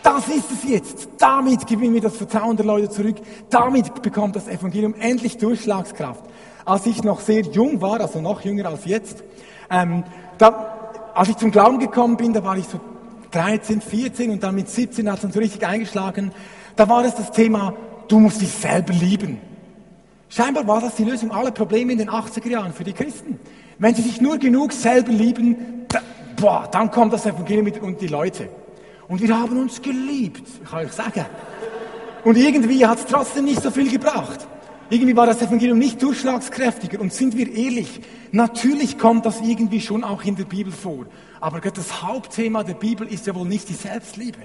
das 0.03 0.29
ist 0.29 0.53
es 0.53 0.69
jetzt. 0.69 1.09
Damit 1.19 1.67
gewinnen 1.67 1.95
wir 1.95 2.01
das 2.01 2.17
Vertrauen 2.17 2.57
der 2.57 2.65
Leute 2.65 2.89
zurück. 2.89 3.17
Damit 3.51 4.03
bekommt 4.03 4.37
das 4.37 4.47
Evangelium 4.47 4.95
endlich 5.01 5.37
Durchschlagskraft. 5.37 6.23
Als 6.65 6.87
ich 6.87 7.03
noch 7.03 7.21
sehr 7.21 7.43
jung 7.43 7.81
war, 7.81 8.01
also 8.01 8.21
noch 8.21 8.43
jünger 8.43 8.67
als 8.67 8.85
jetzt, 8.85 9.25
ähm, 9.69 10.05
da, 10.39 11.11
als 11.15 11.29
ich 11.29 11.37
zum 11.37 11.51
Glauben 11.51 11.81
gekommen 11.81 12.17
bin, 12.17 12.33
da 12.33 12.45
war 12.45 12.57
ich 12.57 12.67
so 12.67 12.79
13, 13.33 13.81
14 13.81 14.31
und 14.31 14.43
dann 14.43 14.55
mit 14.55 14.69
17 14.69 15.09
hat 15.09 15.17
es 15.17 15.23
dann 15.23 15.33
so 15.33 15.41
richtig 15.41 15.67
eingeschlagen. 15.67 16.31
Da 16.77 16.89
war 16.89 17.05
es 17.05 17.15
das 17.15 17.33
Thema, 17.33 17.75
du 18.07 18.21
musst 18.21 18.41
dich 18.41 18.51
selber 18.51 18.93
lieben. 18.93 19.41
Scheinbar 20.29 20.67
war 20.67 20.81
das 20.81 20.97
die 20.97 21.05
Lösung 21.05 21.31
aller 21.31 21.53
Probleme 21.53 21.93
in 21.93 21.99
den 21.99 22.11
80er 22.11 22.49
Jahren 22.49 22.73
für 22.73 22.85
die 22.85 22.93
Christen. 22.93 23.39
Wenn 23.79 23.95
sie 23.95 24.03
sich 24.03 24.21
nur 24.21 24.39
genug 24.39 24.73
selber 24.73 25.13
lieben, 25.13 25.87
boah, 26.37 26.69
dann 26.71 26.91
kommt 26.91 27.13
das 27.13 27.27
Evangelium 27.27 27.71
und 27.83 28.01
die 28.01 28.09
Leute. 28.09 28.49
Und 29.09 29.23
wir 29.23 29.39
haben 29.39 29.59
uns 29.59 29.81
geliebt, 29.81 30.43
kann 30.69 30.87
ich 30.87 30.93
sagen. 30.93 31.27
Und 32.25 32.37
irgendwie 32.37 32.85
hat 32.85 32.99
es 32.99 33.07
trotzdem 33.07 33.45
nicht 33.45 33.63
so 33.63 33.71
viel 33.71 33.89
gebracht. 33.89 34.49
Irgendwie 34.89 35.17
war 35.17 35.27
das 35.27 35.43
Evangelium 35.43 35.79
nicht 35.79 36.03
durchschlagskräftiger. 36.03 37.01
Und 37.01 37.13
sind 37.13 37.37
wir 37.37 37.53
ehrlich, 37.53 38.01
natürlich 38.33 38.99
kommt 38.99 39.27
das 39.27 39.41
irgendwie 39.41 39.81
schon 39.81 40.05
auch 40.05 40.25
in 40.25 40.37
der 40.37 40.45
Bibel 40.45 40.73
vor. 40.73 41.07
Aber 41.41 41.61
das 41.61 42.03
Hauptthema 42.03 42.63
der 42.65 42.75
Bibel 42.75 43.07
ist 43.07 43.27
ja 43.27 43.35
wohl 43.35 43.47
nicht 43.47 43.69
die 43.69 43.75
Selbstliebe. 43.75 44.39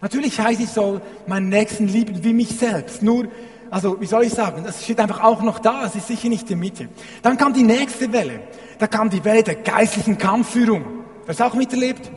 Natürlich 0.00 0.38
heißt 0.38 0.60
es, 0.60 0.66
ich 0.66 0.72
soll 0.72 1.00
meinen 1.26 1.48
Nächsten 1.48 1.88
lieben 1.88 2.22
wie 2.22 2.32
mich 2.32 2.50
selbst. 2.50 3.02
Nur, 3.02 3.28
also 3.70 4.00
wie 4.00 4.06
soll 4.06 4.24
ich 4.24 4.32
sagen, 4.32 4.64
das 4.64 4.84
steht 4.84 5.00
einfach 5.00 5.22
auch 5.22 5.42
noch 5.42 5.58
da, 5.58 5.84
es 5.84 5.94
ist 5.94 6.08
sicher 6.08 6.28
nicht 6.28 6.48
die 6.48 6.56
Mitte. 6.56 6.88
Dann 7.22 7.36
kam 7.36 7.52
die 7.52 7.62
nächste 7.62 8.12
Welle. 8.12 8.40
Da 8.78 8.86
kam 8.86 9.10
die 9.10 9.24
Welle 9.24 9.42
der 9.42 9.56
geistlichen 9.56 10.18
Kampfführung. 10.18 10.84
Hast 11.26 11.40
du 11.40 11.44
auch 11.44 11.54
miterlebt? 11.54 12.10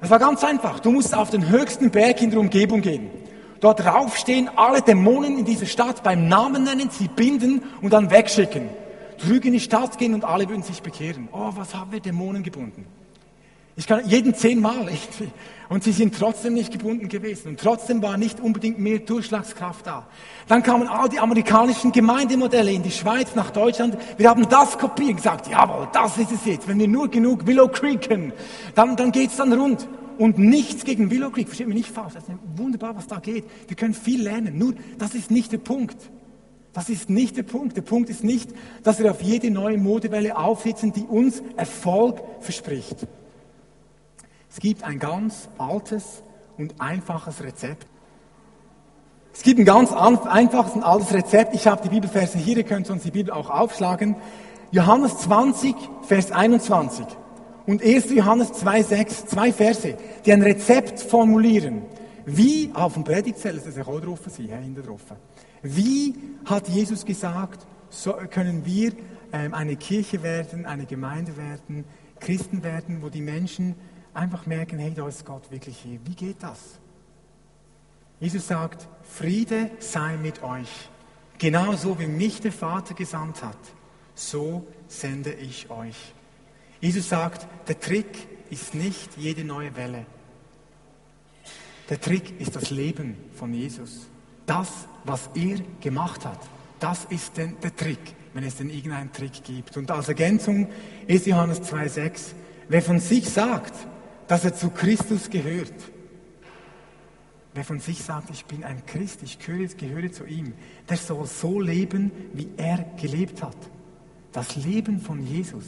Es 0.00 0.10
war 0.10 0.18
ganz 0.18 0.44
einfach. 0.44 0.80
Du 0.80 0.90
musst 0.90 1.14
auf 1.14 1.30
den 1.30 1.48
höchsten 1.48 1.90
Berg 1.90 2.22
in 2.22 2.30
der 2.30 2.40
Umgebung 2.40 2.80
gehen. 2.80 3.10
Dort 3.60 3.84
raufstehen, 3.84 4.50
alle 4.56 4.82
Dämonen 4.82 5.38
in 5.38 5.44
dieser 5.44 5.66
Stadt 5.66 6.02
beim 6.02 6.28
Namen 6.28 6.64
nennen, 6.64 6.90
sie 6.90 7.08
binden 7.08 7.62
und 7.80 7.92
dann 7.92 8.10
wegschicken. 8.10 8.68
Zurück 9.18 9.44
in 9.44 9.52
die 9.52 9.60
Stadt 9.60 9.96
gehen 9.98 10.12
und 10.12 10.24
alle 10.24 10.48
würden 10.48 10.62
sich 10.62 10.82
bekehren. 10.82 11.28
Oh, 11.32 11.50
was 11.54 11.74
haben 11.74 11.92
wir 11.92 12.00
Dämonen 12.00 12.42
gebunden? 12.42 12.86
Ich 13.76 13.86
kann 13.86 14.06
jeden 14.06 14.34
zehnmal 14.34 14.76
irgendwie. 14.80 15.30
Und 15.68 15.84
sie 15.84 15.92
sind 15.92 16.14
trotzdem 16.18 16.54
nicht 16.54 16.72
gebunden 16.72 17.08
gewesen. 17.08 17.48
Und 17.48 17.60
trotzdem 17.60 18.02
war 18.02 18.16
nicht 18.16 18.40
unbedingt 18.40 18.78
mehr 18.78 18.98
Durchschlagskraft 18.98 19.86
da. 19.86 20.06
Dann 20.46 20.62
kamen 20.62 20.88
all 20.88 21.08
die 21.08 21.18
amerikanischen 21.18 21.92
Gemeindemodelle 21.92 22.72
in 22.72 22.82
die 22.82 22.90
Schweiz, 22.90 23.34
nach 23.34 23.50
Deutschland. 23.50 23.96
Wir 24.18 24.28
haben 24.28 24.48
das 24.48 24.78
kopiert 24.78 25.10
und 25.10 25.16
gesagt, 25.16 25.48
jawohl, 25.48 25.88
das 25.92 26.18
ist 26.18 26.32
es 26.32 26.44
jetzt. 26.44 26.68
Wenn 26.68 26.78
wir 26.78 26.88
nur 26.88 27.08
genug 27.08 27.46
Willow 27.46 27.68
Creeken, 27.68 28.32
dann, 28.74 28.96
dann 28.96 29.12
geht's 29.12 29.36
dann 29.36 29.52
rund. 29.52 29.88
Und 30.18 30.38
nichts 30.38 30.84
gegen 30.84 31.10
Willow 31.10 31.30
Creek, 31.30 31.48
versteht 31.48 31.66
mich 31.66 31.76
nicht 31.76 31.90
falsch. 31.90 32.14
Das 32.14 32.24
ist 32.24 32.34
wunderbar, 32.56 32.94
was 32.94 33.06
da 33.06 33.18
geht. 33.18 33.44
Wir 33.66 33.76
können 33.76 33.94
viel 33.94 34.22
lernen. 34.22 34.58
Nur, 34.58 34.74
das 34.98 35.14
ist 35.14 35.30
nicht 35.30 35.50
der 35.50 35.58
Punkt. 35.58 35.96
Das 36.72 36.88
ist 36.88 37.08
nicht 37.08 37.36
der 37.36 37.42
Punkt. 37.44 37.76
Der 37.76 37.82
Punkt 37.82 38.10
ist 38.10 38.22
nicht, 38.22 38.50
dass 38.82 38.98
wir 38.98 39.10
auf 39.10 39.22
jede 39.22 39.50
neue 39.50 39.78
Modewelle 39.78 40.36
aufsitzen, 40.36 40.92
die 40.92 41.04
uns 41.04 41.42
Erfolg 41.56 42.20
verspricht. 42.40 43.06
Es 44.54 44.60
gibt 44.60 44.84
ein 44.84 45.00
ganz 45.00 45.48
altes 45.58 46.22
und 46.56 46.80
einfaches 46.80 47.42
Rezept. 47.42 47.88
Es 49.32 49.42
gibt 49.42 49.58
ein 49.58 49.64
ganz 49.64 49.90
einfaches 49.90 50.74
und 50.74 50.84
altes 50.84 51.12
Rezept. 51.12 51.56
Ich 51.56 51.66
habe 51.66 51.82
die 51.82 51.88
Bibelverse 51.88 52.38
hier, 52.38 52.58
ihr 52.58 52.62
könnt 52.62 52.88
uns 52.88 53.02
die 53.02 53.10
Bibel 53.10 53.32
auch 53.32 53.50
aufschlagen. 53.50 54.14
Johannes 54.70 55.18
20, 55.18 55.74
Vers 56.02 56.30
21 56.30 57.04
und 57.66 57.82
1. 57.82 58.10
Johannes 58.10 58.52
2, 58.52 58.84
6, 58.84 59.26
zwei 59.26 59.52
Verse, 59.52 59.96
die 60.24 60.32
ein 60.32 60.42
Rezept 60.42 61.00
formulieren. 61.00 61.82
Wie, 62.24 62.70
auf 62.74 62.94
dem 62.94 63.02
Predigtzettel, 63.02 63.58
das 63.58 63.66
ist 63.66 63.76
ja 63.76 63.88
auch 63.88 63.98
drauf, 63.98 64.20
sein, 64.28 64.46
hinten 64.46 64.84
drauf. 64.84 65.00
Wie 65.64 66.14
hat 66.44 66.68
Jesus 66.68 67.04
gesagt, 67.04 67.66
so 67.90 68.12
können 68.30 68.64
wir 68.64 68.92
ähm, 69.32 69.52
eine 69.52 69.74
Kirche 69.74 70.22
werden, 70.22 70.64
eine 70.64 70.86
Gemeinde 70.86 71.36
werden, 71.36 71.84
Christen 72.20 72.62
werden, 72.62 73.02
wo 73.02 73.08
die 73.08 73.20
Menschen 73.20 73.74
einfach 74.14 74.46
merken, 74.46 74.78
hey, 74.78 74.94
da 74.94 75.06
ist 75.06 75.26
Gott 75.26 75.50
wirklich 75.50 75.76
hier. 75.76 75.98
Wie 76.04 76.14
geht 76.14 76.42
das? 76.42 76.78
Jesus 78.20 78.46
sagt, 78.46 78.88
Friede 79.02 79.70
sei 79.80 80.16
mit 80.16 80.42
euch. 80.42 80.88
Genauso 81.38 81.98
wie 81.98 82.06
mich 82.06 82.40
der 82.40 82.52
Vater 82.52 82.94
gesandt 82.94 83.42
hat, 83.42 83.58
so 84.14 84.66
sende 84.88 85.32
ich 85.32 85.68
euch. 85.68 86.14
Jesus 86.80 87.08
sagt, 87.08 87.46
der 87.68 87.80
Trick 87.80 88.28
ist 88.50 88.74
nicht 88.74 89.16
jede 89.16 89.44
neue 89.44 89.74
Welle. 89.76 90.06
Der 91.90 92.00
Trick 92.00 92.40
ist 92.40 92.56
das 92.56 92.70
Leben 92.70 93.16
von 93.34 93.52
Jesus. 93.52 94.06
Das, 94.46 94.68
was 95.04 95.28
er 95.34 95.58
gemacht 95.80 96.24
hat, 96.24 96.38
das 96.80 97.04
ist 97.06 97.36
denn 97.36 97.56
der 97.62 97.74
Trick, 97.74 98.14
wenn 98.32 98.44
es 98.44 98.56
denn 98.56 98.70
irgendeinen 98.70 99.12
Trick 99.12 99.42
gibt. 99.44 99.76
Und 99.76 99.90
als 99.90 100.08
Ergänzung 100.08 100.68
ist 101.06 101.26
Johannes 101.26 101.62
2,6, 101.62 102.32
wer 102.68 102.82
von 102.82 103.00
sich 103.00 103.28
sagt, 103.28 103.74
dass 104.26 104.44
er 104.44 104.54
zu 104.54 104.70
Christus 104.70 105.30
gehört. 105.30 105.72
wer 107.54 107.64
von 107.64 107.78
sich 107.78 108.02
sagt, 108.02 108.30
ich 108.30 108.44
bin 108.46 108.64
ein 108.64 108.84
Christ, 108.84 109.22
ich 109.22 109.38
gehöre, 109.38 109.68
gehöre 109.68 110.10
zu 110.10 110.24
ihm, 110.24 110.54
der 110.88 110.96
soll 110.96 111.24
so 111.26 111.60
leben, 111.60 112.10
wie 112.32 112.48
er 112.56 112.84
gelebt 113.00 113.42
hat. 113.42 113.56
Das 114.32 114.56
Leben 114.56 115.00
von 115.00 115.24
Jesus, 115.24 115.64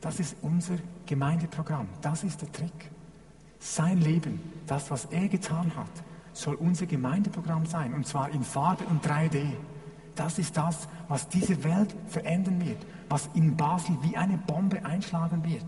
das 0.00 0.18
ist 0.18 0.36
unser 0.40 0.76
Gemeindeprogramm, 1.04 1.88
das 2.00 2.24
ist 2.24 2.40
der 2.40 2.50
Trick. 2.52 2.90
Sein 3.58 4.00
Leben, 4.00 4.40
das, 4.66 4.90
was 4.90 5.06
er 5.06 5.28
getan 5.28 5.70
hat, 5.76 5.90
soll 6.32 6.54
unser 6.54 6.86
Gemeindeprogramm 6.86 7.66
sein, 7.66 7.92
und 7.92 8.06
zwar 8.06 8.30
in 8.30 8.42
Farbe 8.42 8.84
und 8.84 9.04
3D. 9.06 9.44
Das 10.14 10.38
ist 10.38 10.56
das, 10.56 10.88
was 11.08 11.28
diese 11.28 11.62
Welt 11.64 11.94
verändern 12.08 12.64
wird, 12.64 12.78
was 13.08 13.28
in 13.34 13.56
Basel 13.56 13.96
wie 14.02 14.16
eine 14.16 14.38
Bombe 14.38 14.84
einschlagen 14.84 15.44
wird. 15.44 15.66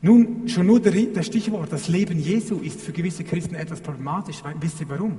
Nun, 0.00 0.48
schon 0.48 0.66
nur 0.66 0.80
der, 0.80 1.22
Stichwort, 1.22 1.72
das 1.72 1.88
Leben 1.88 2.18
Jesu 2.18 2.58
ist 2.58 2.80
für 2.80 2.92
gewisse 2.92 3.24
Christen 3.24 3.56
etwas 3.56 3.80
problematisch. 3.80 4.42
Wisst 4.60 4.80
ihr 4.80 4.88
warum? 4.88 5.18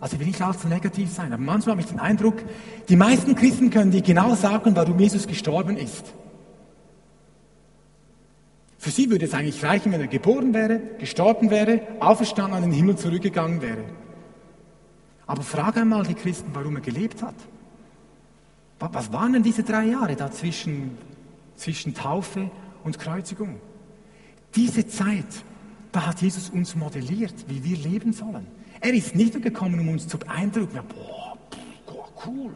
Also 0.00 0.14
ich 0.14 0.20
will 0.20 0.28
nicht 0.28 0.42
allzu 0.42 0.68
negativ 0.68 1.10
sein, 1.10 1.32
aber 1.32 1.42
manchmal 1.42 1.72
habe 1.72 1.80
ich 1.80 1.88
den 1.88 1.98
Eindruck, 1.98 2.36
die 2.88 2.96
meisten 2.96 3.34
Christen 3.34 3.70
können 3.70 3.90
dir 3.90 4.02
genau 4.02 4.34
sagen, 4.34 4.76
warum 4.76 4.98
Jesus 4.98 5.26
gestorben 5.26 5.76
ist. 5.76 6.12
Für 8.78 8.90
sie 8.90 9.10
würde 9.10 9.24
es 9.24 9.34
eigentlich 9.34 9.64
reichen, 9.64 9.90
wenn 9.90 10.00
er 10.00 10.06
geboren 10.06 10.54
wäre, 10.54 10.80
gestorben 11.00 11.50
wäre, 11.50 11.80
auferstanden 11.98 12.54
an 12.54 12.62
den 12.62 12.72
Himmel 12.72 12.96
zurückgegangen 12.96 13.60
wäre. 13.60 13.84
Aber 15.26 15.42
frage 15.42 15.80
einmal 15.80 16.06
die 16.06 16.14
Christen, 16.14 16.50
warum 16.52 16.76
er 16.76 16.82
gelebt 16.82 17.22
hat. 17.22 17.34
Was 18.78 19.12
waren 19.12 19.32
denn 19.32 19.42
diese 19.42 19.64
drei 19.64 19.86
Jahre 19.86 20.14
da 20.14 20.30
zwischen, 20.30 20.96
zwischen 21.56 21.92
Taufe 21.92 22.50
und 22.84 22.98
Kreuzigung? 23.00 23.56
Diese 24.56 24.86
Zeit, 24.86 25.26
da 25.92 26.06
hat 26.06 26.22
Jesus 26.22 26.50
uns 26.50 26.74
modelliert, 26.74 27.34
wie 27.48 27.62
wir 27.64 27.76
leben 27.76 28.12
sollen. 28.12 28.46
Er 28.80 28.92
ist 28.94 29.14
nicht 29.14 29.34
nur 29.34 29.42
gekommen, 29.42 29.80
um 29.80 29.88
uns 29.88 30.06
zu 30.06 30.18
beeindrucken, 30.18 30.76
ja, 30.76 30.82
boah, 30.82 31.28
cool, 32.26 32.52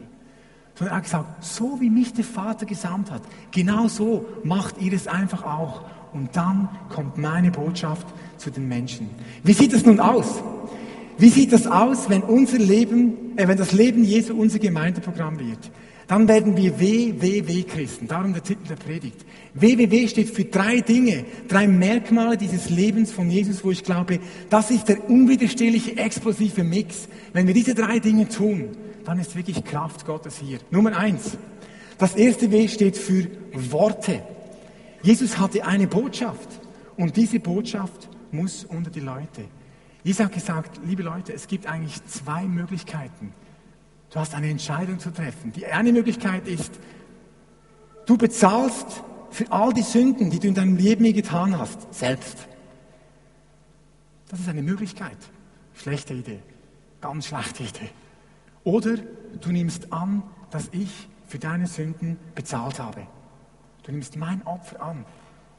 sondern 0.75 0.95
er 0.95 0.97
hat 0.97 1.05
gesagt, 1.05 1.45
so 1.45 1.81
wie 1.81 1.91
mich 1.91 2.13
der 2.13 2.25
Vater 2.25 2.67
gesandt 2.67 3.11
hat, 3.11 3.23
genau 3.51 3.89
so 3.89 4.27
macht 4.45 4.81
ihr 4.81 4.93
es 4.93 5.07
einfach 5.07 5.45
auch. 5.45 5.83
Und 6.13 6.37
dann 6.37 6.69
kommt 6.91 7.17
meine 7.17 7.51
Botschaft 7.51 8.07
zu 8.37 8.51
den 8.51 8.69
Menschen. 8.69 9.09
Wie 9.45 9.53
sieht 9.53 9.73
es 9.73 9.87
nun 9.87 10.01
aus? 10.01 10.43
Wie 11.19 11.29
sieht 11.29 11.53
das 11.53 11.67
aus, 11.67 12.11
wenn 12.11 12.23
unser 12.23 12.59
Leben, 12.59 13.37
äh, 13.37 13.47
wenn 13.49 13.57
das 13.57 13.73
Leben 13.73 14.05
Jesu 14.05 14.35
unser 14.35 14.59
Gemeindeprogramm 14.59 15.39
wird? 15.39 15.71
Dann 16.09 16.29
werden 16.29 16.57
wir 16.57 16.79
WWW-Christen. 16.79 18.09
Darum 18.09 18.33
der 18.33 18.43
Titel 18.43 18.67
der 18.69 18.77
Predigt. 18.77 19.25
WWW 19.55 20.09
steht 20.09 20.31
für 20.31 20.45
drei 20.45 20.81
Dinge, 20.81 21.25
drei 21.49 21.69
Merkmale 21.69 22.37
dieses 22.37 22.71
Lebens 22.71 23.13
von 23.13 23.31
Jesus, 23.31 23.65
wo 23.65 23.71
ich 23.71 23.85
glaube, 23.85 24.19
das 24.51 24.71
ist 24.71 24.89
der 24.89 25.09
unwiderstehliche, 25.09 25.97
explosive 25.97 26.65
Mix. 26.65 27.09
Wenn 27.33 27.47
wir 27.47 27.55
diese 27.55 27.75
drei 27.75 27.99
Dinge 27.99 28.29
tun, 28.29 28.71
dann 29.05 29.19
ist 29.19 29.37
wirklich 29.37 29.65
Kraft 29.65 30.07
Gottes 30.07 30.39
hier. 30.39 30.59
Nummer 30.71 30.97
eins. 30.97 31.37
Das 31.99 32.15
erste 32.15 32.51
W 32.51 32.69
steht 32.69 32.97
für 32.97 33.29
Worte. 33.71 34.23
Jesus 35.03 35.39
hatte 35.39 35.65
eine 35.65 35.87
Botschaft 35.87 36.49
und 36.97 37.17
diese 37.17 37.41
Botschaft 37.41 38.09
muss 38.31 38.65
unter 38.65 38.91
die 38.91 39.01
Leute. 39.01 39.45
Jesus 40.05 40.25
hat 40.25 40.33
gesagt, 40.33 40.81
liebe 40.85 41.03
Leute, 41.03 41.33
es 41.33 41.47
gibt 41.47 41.67
eigentlich 41.67 42.05
zwei 42.07 42.43
Möglichkeiten. 42.43 43.33
Du 44.13 44.21
hast 44.21 44.35
eine 44.35 44.51
Entscheidung 44.51 44.99
zu 44.99 45.11
treffen. 45.11 45.53
Die 45.53 45.67
eine 45.67 45.91
Möglichkeit 45.91 46.47
ist, 46.47 46.73
du 48.05 48.19
bezahlst 48.19 49.03
für 49.31 49.51
all 49.51 49.73
die 49.73 49.83
Sünden, 49.83 50.31
die 50.31 50.39
du 50.39 50.49
in 50.49 50.55
deinem 50.55 50.77
Leben 50.77 51.11
getan 51.15 51.59
hast, 51.59 51.93
selbst. 51.95 52.47
Das 54.29 54.41
ist 54.41 54.49
eine 54.49 54.63
Möglichkeit. 54.63 55.17
Schlechte 55.75 56.13
Idee. 56.13 56.41
Ganz 57.01 57.27
schlechte 57.27 57.63
Idee. 57.63 57.91
Oder 58.65 58.97
du 59.41 59.51
nimmst 59.51 59.93
an, 59.93 60.23
dass 60.51 60.69
ich 60.73 61.09
für 61.27 61.39
deine 61.39 61.67
Sünden 61.67 62.19
bezahlt 62.35 62.79
habe. 62.79 63.07
Du 63.85 63.93
nimmst 63.93 64.17
mein 64.17 64.47
Opfer 64.47 64.83
an 64.83 65.07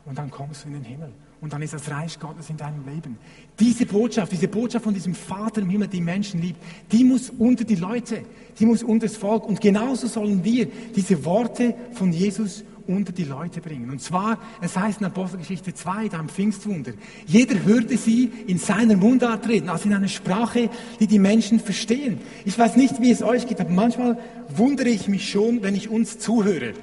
und 0.05 0.17
dann 0.17 0.29
kommst 0.29 0.63
du 0.63 0.67
in 0.67 0.75
den 0.75 0.83
Himmel. 0.83 1.11
Und 1.43 1.51
dann 1.51 1.61
ist 1.61 1.73
das 1.73 1.91
Reich 1.91 2.17
Gottes 2.21 2.49
in 2.49 2.55
deinem 2.55 2.85
Leben. 2.87 3.17
Diese 3.59 3.85
Botschaft, 3.85 4.31
diese 4.31 4.47
Botschaft 4.47 4.85
von 4.85 4.93
diesem 4.93 5.13
Vater 5.13 5.59
im 5.59 5.69
Himmel, 5.69 5.89
die 5.89 5.99
Menschen 5.99 6.41
liebt, 6.41 6.57
die 6.89 7.03
muss 7.03 7.29
unter 7.37 7.65
die 7.65 7.75
Leute, 7.75 8.21
die 8.57 8.65
muss 8.65 8.81
unter 8.81 9.07
das 9.07 9.17
Volk. 9.17 9.45
Und 9.45 9.59
genauso 9.59 10.07
sollen 10.07 10.41
wir 10.45 10.67
diese 10.95 11.25
Worte 11.25 11.75
von 11.95 12.13
Jesus 12.13 12.63
unter 12.87 13.11
die 13.11 13.25
Leute 13.25 13.59
bringen. 13.59 13.89
Und 13.89 14.01
zwar, 14.01 14.39
es 14.61 14.77
heißt 14.77 15.01
in 15.01 15.07
Apostelgeschichte 15.07 15.73
2, 15.73 16.07
da 16.07 16.21
im 16.21 16.29
Pfingstwunder, 16.29 16.93
jeder 17.25 17.61
hörte 17.65 17.97
sie 17.97 18.31
in 18.47 18.57
seiner 18.57 18.95
Mundart 18.95 19.45
reden, 19.49 19.67
also 19.67 19.89
in 19.89 19.95
einer 19.95 20.07
Sprache, 20.07 20.69
die 21.01 21.07
die 21.07 21.19
Menschen 21.19 21.59
verstehen. 21.59 22.21
Ich 22.45 22.57
weiß 22.57 22.77
nicht, 22.77 23.01
wie 23.01 23.11
es 23.11 23.21
euch 23.21 23.47
geht, 23.47 23.59
aber 23.59 23.69
manchmal 23.69 24.17
wundere 24.55 24.87
ich 24.87 25.09
mich 25.09 25.29
schon, 25.29 25.61
wenn 25.61 25.75
ich 25.75 25.89
uns 25.89 26.19
zuhöre. 26.19 26.73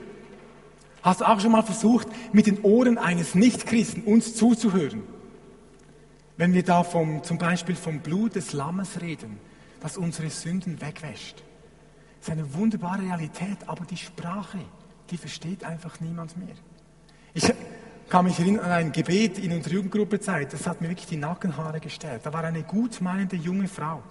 Hast 1.03 1.21
du 1.21 1.29
auch 1.29 1.41
schon 1.41 1.53
mal 1.53 1.63
versucht, 1.63 2.09
mit 2.33 2.47
den 2.47 2.61
Ohren 2.63 2.99
eines 2.99 3.35
Nichtchristen 3.35 4.03
uns 4.05 4.35
zuzuhören? 4.35 5.03
Wenn 6.37 6.53
wir 6.53 6.63
da 6.63 6.83
vom, 6.83 7.23
zum 7.23 7.39
Beispiel 7.39 7.77
vom 7.77 8.01
Blut 8.01 8.35
des 8.35 8.53
Lammes 8.53 9.01
reden, 9.01 9.39
das 9.81 9.97
unsere 9.97 10.29
Sünden 10.31 10.81
wegwäscht. 10.81 11.43
Das 12.19 12.29
ist 12.29 12.33
eine 12.33 12.55
wunderbare 12.55 13.03
Realität, 13.03 13.59
aber 13.67 13.85
die 13.87 13.97
Sprache, 13.97 14.59
die 15.11 15.17
versteht 15.17 15.65
einfach 15.65 16.01
niemand 16.01 16.37
mehr. 16.37 16.55
Ich 17.33 17.51
kann 18.11 18.27
mich 18.27 18.39
erinnern 18.39 18.67
an 18.67 18.73
ein 18.73 18.93
Gebet 18.93 19.39
in 19.39 19.53
unserer 19.53 19.75
Jugendgruppezeit, 19.75 20.53
das 20.53 20.67
hat 20.67 20.81
mir 20.81 20.89
wirklich 20.89 21.07
die 21.07 21.17
Nackenhaare 21.17 21.81
gestellt. 21.81 22.23
Da 22.25 22.33
war 22.33 22.45
eine 22.45 22.63
gutmeinende 22.63 23.37
junge 23.37 23.69
Frau. 23.69 24.03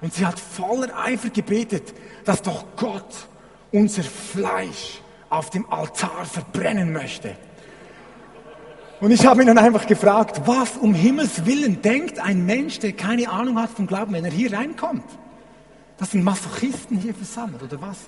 Und 0.00 0.12
sie 0.12 0.26
hat 0.26 0.38
voller 0.38 0.96
Eifer 0.98 1.30
gebetet, 1.30 1.94
dass 2.24 2.42
doch 2.42 2.64
Gott 2.76 3.28
unser 3.72 4.02
Fleisch 4.02 5.00
auf 5.30 5.50
dem 5.50 5.70
Altar 5.70 6.24
verbrennen 6.24 6.92
möchte. 6.92 7.36
Und 9.00 9.12
ich 9.12 9.26
habe 9.26 9.42
ihn 9.42 9.46
dann 9.46 9.58
einfach 9.58 9.86
gefragt, 9.86 10.42
was 10.46 10.76
um 10.76 10.92
Himmels 10.92 11.46
Willen 11.46 11.82
denkt 11.82 12.18
ein 12.18 12.46
Mensch, 12.46 12.80
der 12.80 12.92
keine 12.92 13.28
Ahnung 13.28 13.60
hat 13.60 13.70
vom 13.70 13.86
Glauben, 13.86 14.12
wenn 14.12 14.24
er 14.24 14.32
hier 14.32 14.52
reinkommt? 14.52 15.04
Das 15.98 16.10
sind 16.10 16.24
Masochisten 16.24 16.98
hier 16.98 17.14
versammelt, 17.14 17.62
oder 17.62 17.80
was? 17.80 17.98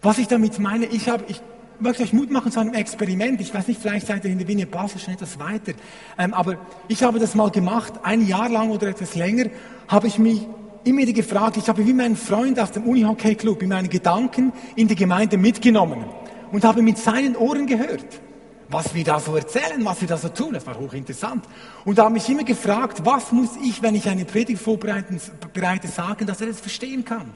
Was 0.00 0.18
ich 0.18 0.28
damit 0.28 0.58
meine, 0.58 0.86
ich 0.86 1.08
habe, 1.08 1.24
ich 1.28 1.42
möchte 1.78 2.02
euch 2.02 2.12
Mut 2.14 2.30
machen 2.30 2.50
zu 2.50 2.60
einem 2.60 2.72
Experiment. 2.72 3.40
Ich 3.40 3.52
weiß 3.52 3.68
nicht, 3.68 3.80
vielleicht 3.80 4.06
seid 4.06 4.24
ihr 4.24 4.30
in 4.30 4.38
der 4.38 4.48
Wiener 4.48 4.66
Basel 4.66 5.00
schon 5.00 5.14
etwas 5.14 5.38
weiter. 5.38 5.72
Ähm, 6.18 6.32
aber 6.32 6.56
ich 6.88 7.02
habe 7.02 7.18
das 7.18 7.34
mal 7.34 7.50
gemacht, 7.50 7.94
ein 8.02 8.26
Jahr 8.26 8.48
lang 8.48 8.70
oder 8.70 8.88
etwas 8.88 9.14
länger, 9.14 9.46
habe 9.88 10.06
ich 10.06 10.18
mich 10.18 10.46
immer 10.84 10.98
wieder 10.98 11.12
gefragt, 11.12 11.56
ich 11.56 11.68
habe 11.68 11.86
wie 11.86 11.92
mein 11.92 12.16
Freund 12.16 12.58
aus 12.58 12.72
dem 12.72 12.84
Unihockey-Club 12.84 13.62
in 13.62 13.68
meine 13.68 13.88
Gedanken 13.88 14.52
in 14.76 14.88
die 14.88 14.94
Gemeinde 14.94 15.36
mitgenommen 15.36 16.04
und 16.52 16.64
habe 16.64 16.82
mit 16.82 16.98
seinen 16.98 17.36
Ohren 17.36 17.66
gehört, 17.66 18.20
was 18.68 18.94
wir 18.94 19.04
da 19.04 19.20
so 19.20 19.36
erzählen, 19.36 19.84
was 19.84 20.00
wir 20.00 20.08
da 20.08 20.16
so 20.16 20.28
tun. 20.28 20.54
Das 20.54 20.66
war 20.66 20.78
hochinteressant. 20.78 21.44
Und 21.84 21.98
da 21.98 22.04
habe 22.04 22.14
mich 22.14 22.28
immer 22.28 22.44
gefragt, 22.44 23.04
was 23.04 23.32
muss 23.32 23.56
ich, 23.62 23.82
wenn 23.82 23.94
ich 23.94 24.08
eine 24.08 24.24
Predigt 24.24 24.62
vorbereite, 24.62 25.88
sagen, 25.88 26.26
dass 26.26 26.40
er 26.40 26.48
es 26.48 26.60
verstehen 26.60 27.04
kann? 27.04 27.30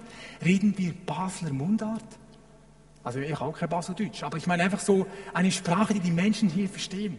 Reden 0.45 0.75
wir 0.77 0.93
Basler 1.07 1.53
Mundart? 1.53 2.05
Also 3.03 3.19
ich 3.19 3.39
auch 3.39 3.59
kein 3.59 3.69
Baseldeutsch, 3.69 4.23
aber 4.23 4.39
ich 4.39 4.47
meine 4.47 4.63
einfach 4.63 4.81
so 4.81 5.07
eine 5.35 5.51
Sprache, 5.51 5.93
die 5.93 6.01
die 6.01 6.11
Menschen 6.11 6.49
hier 6.49 6.69
verstehen. 6.69 7.19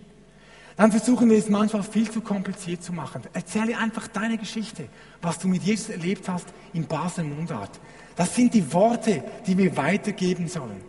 Dann 0.78 0.92
versuchen 0.92 1.30
wir 1.30 1.38
es 1.38 1.48
manchmal 1.48 1.84
viel 1.84 2.10
zu 2.10 2.22
kompliziert 2.22 2.84
zu 2.84 2.92
machen. 2.92 3.22
Erzähle 3.34 3.78
einfach 3.78 4.08
deine 4.08 4.38
Geschichte, 4.38 4.90
was 5.22 5.40
du 5.40 5.48
mit 5.48 5.64
Jesus 5.64 5.90
erlebt 5.90 6.28
hast 6.28 6.48
in 6.74 6.86
Basler 6.86 7.24
Mundart. 7.24 7.80
Das 8.16 8.36
sind 8.36 8.54
die 8.54 8.74
Worte, 8.74 9.24
die 9.48 9.58
wir 9.58 9.78
weitergeben 9.78 10.48
sollen. 10.48 10.82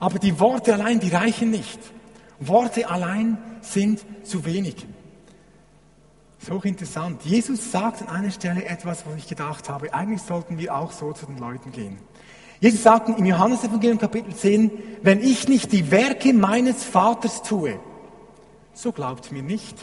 Aber 0.00 0.18
die 0.18 0.38
Worte 0.40 0.74
allein, 0.74 0.98
die 0.98 1.10
reichen 1.10 1.50
nicht. 1.50 1.78
Worte 2.40 2.88
allein 2.88 3.38
sind 3.60 4.04
zu 4.24 4.44
wenig. 4.44 4.86
Das 6.38 6.48
ist 6.48 6.54
hochinteressant. 6.54 7.22
Jesus 7.24 7.72
sagt 7.72 8.02
an 8.02 8.08
einer 8.08 8.30
Stelle 8.30 8.64
etwas, 8.64 9.04
was 9.06 9.16
ich 9.16 9.28
gedacht 9.28 9.68
habe. 9.68 9.92
Eigentlich 9.92 10.22
sollten 10.22 10.58
wir 10.58 10.74
auch 10.76 10.92
so 10.92 11.12
zu 11.12 11.26
den 11.26 11.38
Leuten 11.38 11.72
gehen. 11.72 11.98
Jesus 12.60 12.82
sagt 12.82 13.08
im 13.08 13.24
Johannesevangelium 13.24 13.98
Kapitel 13.98 14.34
10, 14.34 14.70
wenn 15.02 15.20
ich 15.20 15.48
nicht 15.48 15.72
die 15.72 15.92
Werke 15.92 16.32
meines 16.32 16.82
Vaters 16.82 17.42
tue, 17.42 17.78
so 18.78 18.92
glaubt 18.92 19.32
mir 19.32 19.42
nicht. 19.42 19.76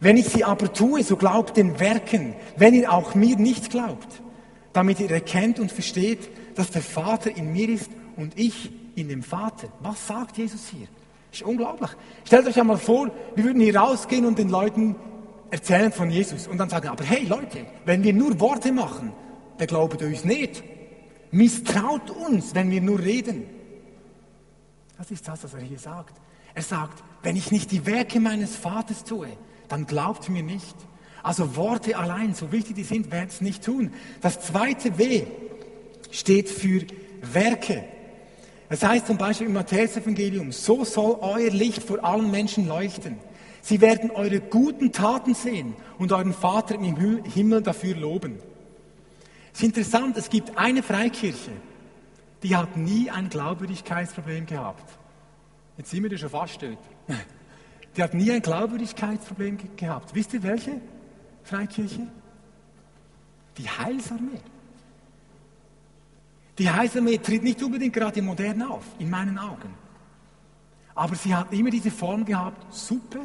Wenn 0.00 0.16
ich 0.16 0.28
sie 0.28 0.42
aber 0.42 0.72
tue, 0.72 1.04
so 1.04 1.16
glaubt 1.16 1.56
den 1.56 1.78
Werken, 1.78 2.34
wenn 2.56 2.74
ihr 2.74 2.90
auch 2.90 3.14
mir 3.14 3.36
nicht 3.36 3.70
glaubt, 3.70 4.22
damit 4.72 4.98
ihr 5.00 5.10
erkennt 5.10 5.60
und 5.60 5.70
versteht, 5.70 6.30
dass 6.56 6.70
der 6.70 6.82
Vater 6.82 7.36
in 7.36 7.52
mir 7.52 7.68
ist 7.68 7.90
und 8.16 8.38
ich 8.38 8.72
in 8.96 9.08
dem 9.08 9.22
Vater. 9.22 9.68
Was 9.80 10.06
sagt 10.06 10.38
Jesus 10.38 10.68
hier? 10.68 10.88
Ist 11.30 11.42
unglaublich. 11.42 11.90
Stellt 12.24 12.46
euch 12.46 12.58
einmal 12.58 12.78
vor, 12.78 13.10
wir 13.34 13.44
würden 13.44 13.60
hier 13.60 13.76
rausgehen 13.76 14.24
und 14.24 14.38
den 14.38 14.48
Leuten 14.48 14.96
erzählen 15.50 15.92
von 15.92 16.10
Jesus 16.10 16.46
und 16.46 16.58
dann 16.58 16.70
sagen, 16.70 16.88
aber 16.88 17.04
hey 17.04 17.26
Leute, 17.26 17.66
wenn 17.84 18.02
wir 18.02 18.14
nur 18.14 18.40
Worte 18.40 18.72
machen, 18.72 19.12
der 19.58 19.66
glaubt 19.66 20.02
uns 20.02 20.24
nicht. 20.24 20.64
Misstraut 21.30 22.10
uns, 22.10 22.54
wenn 22.54 22.70
wir 22.70 22.80
nur 22.80 22.98
reden. 22.98 23.44
Das 24.98 25.10
ist 25.10 25.26
das, 25.28 25.44
was 25.44 25.54
er 25.54 25.60
hier 25.60 25.78
sagt. 25.78 26.14
Er 26.54 26.62
sagt, 26.62 27.02
wenn 27.22 27.36
ich 27.36 27.50
nicht 27.50 27.70
die 27.70 27.86
Werke 27.86 28.20
meines 28.20 28.56
Vaters 28.56 29.04
tue, 29.04 29.28
dann 29.68 29.86
glaubt 29.86 30.28
mir 30.28 30.42
nicht. 30.42 30.74
Also 31.22 31.56
Worte 31.56 31.96
allein, 31.96 32.34
so 32.34 32.50
wichtig 32.50 32.76
die 32.76 32.84
sind, 32.84 33.10
werden 33.10 33.28
es 33.28 33.40
nicht 33.40 33.64
tun. 33.64 33.92
Das 34.20 34.40
zweite 34.40 34.98
W 34.98 35.24
steht 36.10 36.48
für 36.48 36.82
Werke. 37.20 37.84
Es 38.68 38.82
heißt 38.82 39.06
zum 39.06 39.18
Beispiel 39.18 39.46
im 39.46 39.52
Matthäus-Evangelium, 39.52 40.50
so 40.50 40.84
soll 40.84 41.18
euer 41.20 41.50
Licht 41.50 41.82
vor 41.82 42.02
allen 42.04 42.30
Menschen 42.30 42.66
leuchten. 42.66 43.18
Sie 43.60 43.80
werden 43.80 44.10
eure 44.10 44.40
guten 44.40 44.92
Taten 44.92 45.34
sehen 45.34 45.74
und 45.98 46.10
euren 46.10 46.32
Vater 46.32 46.74
im 46.74 46.96
Himmel 47.24 47.62
dafür 47.62 47.94
loben. 47.94 48.40
Es 49.52 49.60
ist 49.60 49.66
interessant, 49.66 50.16
es 50.16 50.30
gibt 50.30 50.58
eine 50.58 50.82
Freikirche, 50.82 51.52
die 52.42 52.56
hat 52.56 52.76
nie 52.76 53.10
ein 53.10 53.28
Glaubwürdigkeitsproblem 53.28 54.46
gehabt. 54.46 54.98
Jetzt 55.76 55.90
sind 55.90 56.02
wir 56.02 56.10
da 56.10 56.18
schon 56.18 56.30
fast 56.30 56.62
dort. 56.62 56.78
Die 57.96 58.02
hat 58.02 58.14
nie 58.14 58.30
ein 58.32 58.40
Glaubwürdigkeitsproblem 58.40 59.58
gehabt. 59.76 60.14
Wisst 60.14 60.32
ihr 60.32 60.42
welche 60.42 60.80
Freikirche? 61.42 62.06
Die 63.58 63.68
Heilsarmee. 63.68 64.40
Die 66.58 66.70
Heilsarmee 66.70 67.18
tritt 67.18 67.42
nicht 67.42 67.62
unbedingt 67.62 67.94
gerade 67.94 68.22
modern 68.22 68.62
auf, 68.62 68.84
in 68.98 69.10
meinen 69.10 69.38
Augen. 69.38 69.74
Aber 70.94 71.14
sie 71.16 71.34
hat 71.34 71.52
immer 71.52 71.70
diese 71.70 71.90
Form 71.90 72.24
gehabt, 72.24 72.72
Suppe, 72.72 73.20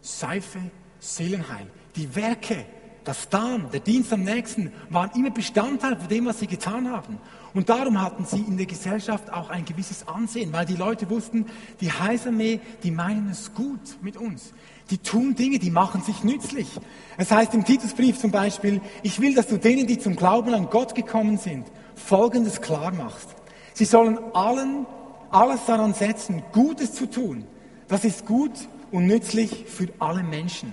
Seife, 0.00 0.60
Seelenheil. 0.98 1.66
Die 1.94 2.14
Werke, 2.14 2.66
das 3.04 3.28
Dann, 3.28 3.70
der 3.70 3.80
Dienst 3.80 4.12
am 4.12 4.22
nächsten, 4.22 4.72
waren 4.88 5.10
immer 5.14 5.30
Bestandteil 5.30 5.96
von 5.96 6.08
dem, 6.08 6.26
was 6.26 6.40
sie 6.40 6.46
getan 6.46 6.90
haben. 6.90 7.18
Und 7.52 7.68
darum 7.68 8.00
hatten 8.00 8.24
sie 8.24 8.40
in 8.40 8.56
der 8.56 8.66
Gesellschaft 8.66 9.32
auch 9.32 9.50
ein 9.50 9.64
gewisses 9.64 10.08
Ansehen, 10.08 10.52
weil 10.52 10.66
die 10.66 10.76
Leute 10.76 11.08
wussten, 11.08 11.46
die 11.80 11.92
Heilsarmee, 11.92 12.60
die 12.82 12.90
meinen 12.90 13.30
es 13.30 13.54
gut 13.54 14.02
mit 14.02 14.16
uns. 14.16 14.52
Die 14.90 14.98
tun 14.98 15.34
Dinge, 15.34 15.58
die 15.58 15.70
machen 15.70 16.02
sich 16.02 16.24
nützlich. 16.24 16.68
Es 17.16 17.30
heißt 17.30 17.54
im 17.54 17.64
Titusbrief 17.64 18.18
zum 18.18 18.30
Beispiel, 18.30 18.80
ich 19.02 19.20
will, 19.20 19.34
dass 19.34 19.46
du 19.46 19.56
denen, 19.56 19.86
die 19.86 19.98
zum 19.98 20.16
Glauben 20.16 20.52
an 20.52 20.68
Gott 20.68 20.94
gekommen 20.94 21.38
sind, 21.38 21.66
Folgendes 21.94 22.60
klar 22.60 22.92
machst. 22.92 23.28
Sie 23.72 23.84
sollen 23.84 24.18
allen, 24.34 24.86
alles 25.30 25.64
daran 25.66 25.94
setzen, 25.94 26.42
Gutes 26.52 26.92
zu 26.92 27.06
tun. 27.06 27.44
Das 27.88 28.04
ist 28.04 28.26
gut 28.26 28.52
und 28.90 29.06
nützlich 29.06 29.64
für 29.66 29.88
alle 29.98 30.22
Menschen. 30.22 30.72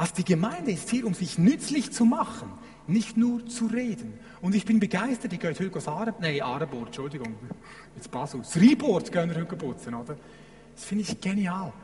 Also 0.00 0.14
die 0.16 0.24
Gemeinde 0.24 0.70
ist 0.70 0.88
hier, 0.88 1.06
um 1.06 1.12
sich 1.12 1.36
nützlich 1.36 1.92
zu 1.92 2.06
machen, 2.06 2.50
nicht 2.86 3.18
nur 3.18 3.44
zu 3.44 3.66
reden. 3.66 4.14
Und 4.40 4.54
ich 4.54 4.64
bin 4.64 4.80
begeistert, 4.80 5.38
gehe 5.38 5.50
heute 5.50 5.76
aus 5.76 5.88
Arab, 5.88 6.22
nein, 6.22 6.40
Arebord, 6.40 6.86
Entschuldigung, 6.86 7.34
jetzt 7.94 8.10
auf, 8.16 8.56
Ribord 8.56 9.12
gehen 9.12 9.28
wir 9.28 9.36
oder? 9.42 10.16
Das 10.74 10.84
finde 10.86 11.04
ich 11.04 11.20
genial. 11.20 11.74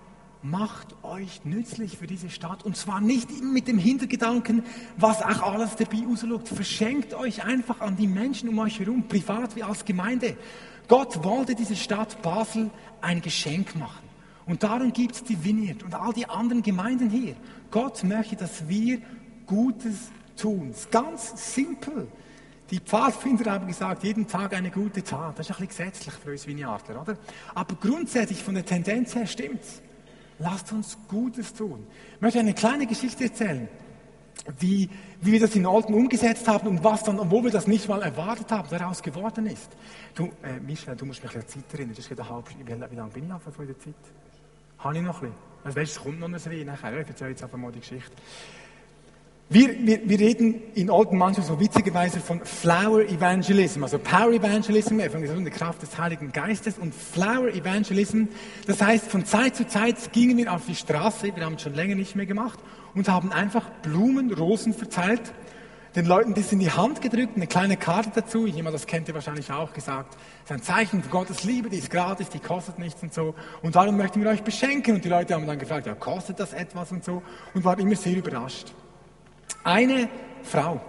Macht 0.43 0.97
euch 1.03 1.45
nützlich 1.45 1.99
für 1.99 2.07
diese 2.07 2.31
Stadt 2.31 2.65
und 2.65 2.75
zwar 2.75 3.03
nicht 3.03 3.29
mit 3.43 3.69
dem 3.69 3.77
Hintergedanken, 3.77 4.63
was 4.97 5.21
auch 5.21 5.53
alles 5.53 5.77
dabei 5.77 5.99
rausschaut. 6.09 6.49
Verschenkt 6.49 7.13
euch 7.13 7.45
einfach 7.45 7.83
an 7.83 7.97
die 7.97 8.09
Menschen 8.09 8.49
um 8.49 8.59
euch 8.61 8.81
herum, 8.81 9.07
privat 9.09 9.57
wie 9.57 9.63
als 9.63 9.85
Gemeinde. 9.85 10.39
Gott 10.89 11.23
wollte 11.23 11.55
diese 11.55 11.77
Stadt 11.77 12.23
Basel 12.23 12.71
ein 13.03 13.21
Geschenk 13.21 13.77
machen. 13.77 14.06
Und 14.47 14.63
darum 14.63 14.93
gibt 14.93 15.17
es 15.17 15.25
die 15.25 15.43
Vineyard 15.43 15.83
und 15.83 15.95
all 15.95 16.13
die 16.13 16.29
anderen 16.29 16.63
Gemeinden 16.63 17.11
hier. 17.11 17.35
Gott 17.71 18.05
möchte, 18.05 18.37
dass 18.37 18.69
wir 18.69 19.01
Gutes 19.45 20.11
tun. 20.37 20.73
Ganz 20.91 21.55
simpel. 21.55 22.09
Die 22.71 22.81
Pfadfinder 22.81 23.53
haben 23.53 23.67
gesagt, 23.67 24.03
jeden 24.03 24.27
Tag 24.27 24.55
eine 24.55 24.71
gute 24.71 25.03
Tat. 25.03 25.39
Das 25.39 25.49
ist 25.49 25.57
ein 25.57 25.67
bisschen 25.67 25.87
gesetzlich 25.87 26.15
für 26.15 26.33
uns 26.33 26.47
Vineyardler, 26.47 27.03
oder? 27.03 27.19
Aber 27.55 27.75
grundsätzlich 27.77 28.43
von 28.43 28.55
der 28.55 28.65
Tendenz 28.65 29.15
her 29.15 29.27
stimmt's. 29.27 29.83
Lasst 30.39 30.73
uns 30.73 30.99
Gutes 31.09 31.55
tun. 31.55 31.87
Ich 32.17 32.21
möchte 32.21 32.41
eine 32.41 32.55
kleine 32.55 32.87
Geschichte 32.87 33.25
erzählen, 33.25 33.69
wie, 34.59 34.91
wie 35.21 35.33
wir 35.33 35.41
das 35.41 35.55
in 35.57 35.65
Alten 35.65 35.95
umgesetzt 35.95 36.47
haben 36.47 36.69
und 36.69 36.85
was 36.85 37.05
dann, 37.05 37.19
obwohl 37.19 37.45
wir 37.45 37.51
das 37.51 37.67
nicht 37.67 37.89
mal 37.89 38.03
erwartet 38.03 38.51
haben, 38.51 38.69
daraus 38.69 39.03
geworden 39.03 39.47
ist. 39.47 39.71
Du, 40.15 40.27
äh, 40.43 40.61
Michel, 40.61 40.95
du 40.97 41.07
musst 41.07 41.23
mich 41.23 41.35
an 41.35 41.43
die 41.43 41.47
Zeit 41.47 41.73
erinnern. 41.73 41.95
Das 41.97 42.05
ist 42.05 42.11
wieder 42.11 42.29
halb, 42.29 42.49
wie, 42.51 42.73
lange 42.73 43.11
bin 43.11 43.25
ich 43.25 43.55
von 43.55 43.67
der 43.67 43.79
Zeit? 43.79 43.95
Habe 44.79 44.97
ich 44.97 45.03
noch 45.03 45.23
ein 45.23 45.31
bisschen? 45.31 45.47
Also, 45.65 45.81
weißt, 45.81 45.93
es 45.97 46.03
kommt 46.03 46.21
noch 46.21 46.29
ein 46.29 46.33
bisschen 46.33 46.67
nachher. 46.67 47.01
Ich 47.01 47.09
erzähle 47.09 47.31
jetzt 47.31 47.43
einfach 47.43 47.59
mal 47.59 47.73
die 47.73 47.81
Geschichte. 47.81 48.13
Wir, 49.49 49.87
wir, 49.87 50.09
wir 50.09 50.19
reden 50.19 50.61
in 50.75 50.91
Alten 50.91 51.17
manchmal 51.17 51.47
so 51.47 51.61
witzigerweise 51.61 52.19
von 52.19 52.45
Flower 52.45 53.03
Evangelism, 53.03 53.85
also 53.85 53.97
Power 53.97 54.33
Evangelism, 54.33 54.99
Evangelisation 54.99 55.45
der 55.45 55.53
Kraft 55.53 55.83
des 55.83 55.97
Heiligen 55.97 56.33
Geistes 56.33 56.79
und 56.79 56.93
Flower 56.93 57.47
Evangelism. 57.49 58.25
Das 58.67 58.83
heißt, 58.83 59.07
von 59.07 59.25
Zeit 59.25 59.55
zu 59.55 59.65
Zeit 59.65 60.13
gingen 60.13 60.37
wir 60.37 60.53
auf 60.53 60.67
die 60.67 60.75
Straße, 60.75 61.37
wir 61.37 61.45
haben 61.45 61.55
es 61.55 61.63
schon 61.63 61.75
länger 61.75 61.95
nicht 61.95 62.17
mehr 62.17 62.27
gemacht, 62.27 62.59
und 62.97 63.09
haben 63.09 63.31
einfach 63.31 63.71
Blumen, 63.83 64.33
Rosen 64.33 64.75
verteilt, 64.75 65.33
den 65.97 66.05
Leuten 66.05 66.35
das 66.35 66.53
in 66.53 66.59
die 66.59 66.71
Hand 66.71 67.01
gedrückt, 67.01 67.37
eine 67.37 67.47
kleine 67.47 67.79
Karte 67.79 68.11
dazu, 68.15 68.47
jemand 68.47 68.75
das 68.75 68.87
kennt 68.87 69.09
ihr 69.09 69.15
wahrscheinlich 69.15 69.51
auch, 69.51 69.73
gesagt, 69.73 70.15
das 70.15 70.51
ist 70.51 70.53
ein 70.53 70.63
Zeichen 70.63 71.03
von 71.03 71.11
Gottes 71.11 71.43
Liebe, 71.43 71.71
die 71.71 71.79
ist 71.79 71.91
gratis, 71.91 72.29
die 72.29 72.39
kostet 72.39 72.79
nichts 72.79 73.03
und 73.03 73.15
so, 73.15 73.35
und 73.63 73.75
darum 73.75 73.97
möchten 73.97 74.23
wir 74.23 74.29
euch 74.29 74.43
beschenken. 74.43 74.97
Und 74.97 75.05
die 75.07 75.09
Leute 75.09 75.33
haben 75.33 75.47
dann 75.47 75.59
gefragt, 75.59 75.87
ja, 75.87 75.95
kostet 75.95 76.39
das 76.39 76.53
etwas 76.53 76.93
und 76.93 77.03
so, 77.03 77.23
und 77.55 77.65
waren 77.65 77.79
immer 77.79 77.97
sehr 77.97 78.15
überrascht. 78.15 78.75
Eine 79.65 80.11
Frau, 80.43 80.83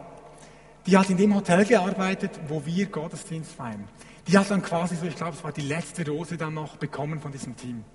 die 0.85 0.97
hat 0.97 1.09
in 1.09 1.15
dem 1.15 1.33
Hotel 1.33 1.63
gearbeitet, 1.63 2.31
wo 2.49 2.65
wir 2.65 2.87
Gottesdienst 2.87 3.53
feiern. 3.53 3.87
Die 4.27 4.37
hat 4.37 4.51
dann 4.51 4.61
quasi 4.61 4.97
so, 4.97 5.05
ich 5.05 5.15
glaube, 5.15 5.37
es 5.37 5.43
war 5.43 5.53
die 5.53 5.61
letzte 5.61 6.05
Rose 6.05 6.35
dann 6.35 6.53
noch 6.53 6.75
bekommen 6.75 7.21
von 7.21 7.31
diesem 7.31 7.55
Team. 7.55 7.85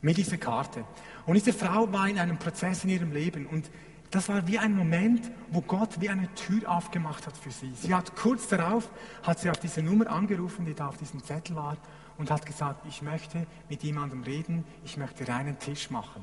Mit 0.00 0.16
dieser 0.16 0.38
Karte. 0.38 0.84
Und 1.26 1.34
diese 1.34 1.52
Frau 1.52 1.92
war 1.92 2.08
in 2.08 2.18
einem 2.18 2.38
Prozess 2.38 2.84
in 2.84 2.90
ihrem 2.90 3.12
Leben 3.12 3.46
und 3.46 3.70
das 4.14 4.28
war 4.28 4.46
wie 4.46 4.58
ein 4.58 4.76
Moment, 4.76 5.30
wo 5.50 5.60
Gott 5.60 6.00
wie 6.00 6.08
eine 6.08 6.32
Tür 6.34 6.70
aufgemacht 6.70 7.26
hat 7.26 7.36
für 7.36 7.50
sie. 7.50 7.72
Sie 7.74 7.94
hat 7.94 8.14
kurz 8.14 8.46
darauf, 8.46 8.88
hat 9.24 9.40
sie 9.40 9.50
auf 9.50 9.58
diese 9.58 9.82
Nummer 9.82 10.08
angerufen, 10.08 10.64
die 10.64 10.74
da 10.74 10.88
auf 10.88 10.96
diesem 10.96 11.22
Zettel 11.24 11.56
war 11.56 11.76
und 12.16 12.30
hat 12.30 12.46
gesagt, 12.46 12.86
ich 12.88 13.02
möchte 13.02 13.46
mit 13.68 13.82
jemandem 13.82 14.22
reden, 14.22 14.64
ich 14.84 14.96
möchte 14.96 15.26
reinen 15.26 15.58
Tisch 15.58 15.90
machen. 15.90 16.22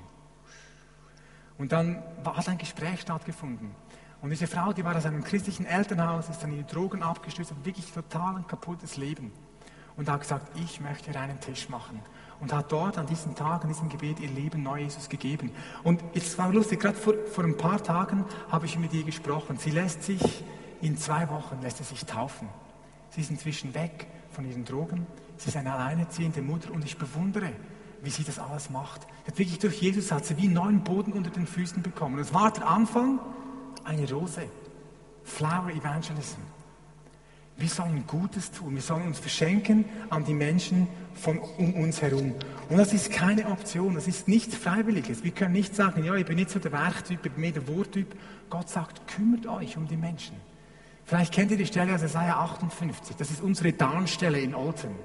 Und 1.58 1.73
dann 1.73 2.01
hat 2.23 2.47
ein 2.47 2.58
Gespräch 2.58 3.01
stattgefunden. 3.01 3.71
Und 4.21 4.30
diese 4.30 4.47
Frau, 4.47 4.71
die 4.71 4.86
war 4.86 4.95
aus 4.95 5.06
einem 5.06 5.23
christlichen 5.23 5.65
Elternhaus, 5.65 6.30
ist 6.30 6.41
dann 6.41 6.51
in 6.51 6.65
die 6.65 6.73
Drogen 6.73 7.04
abgestürzt, 7.04 7.51
hat 7.51 7.65
wirklich 7.65 7.91
total 7.91 8.38
ein 8.38 8.47
kaputtes 8.47 8.95
Leben. 8.95 9.34
Und 9.97 10.10
hat 10.10 10.21
gesagt, 10.21 10.58
ich 10.58 10.80
möchte 10.80 11.17
einen 11.19 11.39
Tisch 11.41 11.67
machen. 11.67 11.99
Und 12.41 12.51
hat 12.51 12.71
dort 12.71 12.97
an 12.97 13.06
diesem 13.06 13.36
Tag, 13.36 13.63
an 13.63 13.69
diesem 13.69 13.88
Gebet 13.88 14.19
ihr 14.19 14.30
Leben 14.30 14.63
neu 14.63 14.80
Jesus 14.82 15.08
gegeben. 15.08 15.51
Und 15.84 16.04
es 16.13 16.38
war 16.38 16.51
lustig, 16.51 16.80
gerade 16.80 16.97
vor, 16.97 17.13
vor 17.32 17.43
ein 17.43 17.56
paar 17.56 17.82
Tagen 17.82 18.25
habe 18.49 18.65
ich 18.65 18.77
mit 18.77 18.93
ihr 18.93 19.04
gesprochen. 19.04 19.58
Sie 19.58 19.69
lässt 19.69 20.04
sich, 20.04 20.43
in 20.82 20.97
zwei 20.97 21.30
Wochen 21.30 21.62
lässt 21.62 21.77
sie 21.77 21.84
sich 21.84 22.06
taufen. 22.06 22.49
Sie 23.12 23.21
ist 23.21 23.30
inzwischen 23.30 23.73
weg 23.75 24.08
von 24.32 24.49
ihren 24.49 24.65
Drogen. 24.65 25.06
Sie 25.38 25.49
ist 25.49 25.58
eine 25.58 25.73
alleinerziehende 25.73 26.41
Mutter 26.41 26.71
und 26.71 26.84
ich 26.84 26.97
bewundere, 26.97 27.51
wie 28.01 28.10
sie 28.10 28.23
das 28.23 28.39
alles 28.39 28.69
macht. 28.69 29.01
Hat 29.27 29.38
wirklich 29.38 29.60
durch 29.60 29.82
Jesus 29.82 30.12
hat 30.12 30.25
sie 30.25 30.38
wie 30.38 30.47
neuen 30.47 30.84
Boden 30.84 31.13
unter 31.13 31.30
den 31.30 31.45
Füßen 31.45 31.84
bekommen. 31.84 32.17
Das 32.17 32.34
war 32.34 32.51
der 32.51 32.67
Anfang 32.67 33.19
eine 33.84 34.12
Rose. 34.12 34.43
Flower 35.23 35.69
Evangelism. 35.69 36.39
Wir 37.62 37.69
sollen 37.69 38.06
Gutes 38.08 38.50
tun. 38.50 38.74
Wir 38.74 38.82
sollen 38.82 39.06
uns 39.06 39.19
verschenken 39.19 39.86
an 40.10 40.26
die 40.26 40.34
Menschen 40.34 40.88
von 41.13 41.38
um 41.38 41.76
uns 41.76 42.02
herum. 42.02 42.34
Und 42.69 42.78
das 42.78 42.91
ist 42.91 43.12
keine 43.12 43.45
Option. 43.52 43.93
Das 43.93 44.08
ist 44.08 44.28
nichts 44.28 44.56
Freiwilliges. 44.56 45.24
Wir 45.24 45.30
können 45.30 45.54
nicht 45.54 45.76
sagen, 45.76 46.04
ja, 46.04 46.15
ich 46.15 46.26
bin 46.26 46.38
nicht 46.38 46.50
so 46.50 46.58
der 46.58 46.71
Werktyp, 46.71 47.24
ich 47.24 47.32
bin 47.32 47.39
mehr 47.39 47.52
der 47.52 47.67
Worttyp. 47.67 48.15
Gott 48.50 48.67
sagt, 48.67 49.08
kümmert 49.08 49.45
euch 49.45 49.78
um 49.78 49.88
die 49.88 49.95
Menschen. 49.95 50.36
Vielleicht 51.06 51.34
kennt 51.34 51.52
ihr 51.52 51.58
die 51.58 51.67
Stelle 51.67 51.93
aus 51.93 52.02
Isaiah 52.02 52.38
58. 52.38 53.15
Das 53.15 53.30
ist 53.30 53.43
unsere 53.43 53.74
Darnstelle 53.74 54.39
in 54.39 54.56
Olten. 54.56 54.95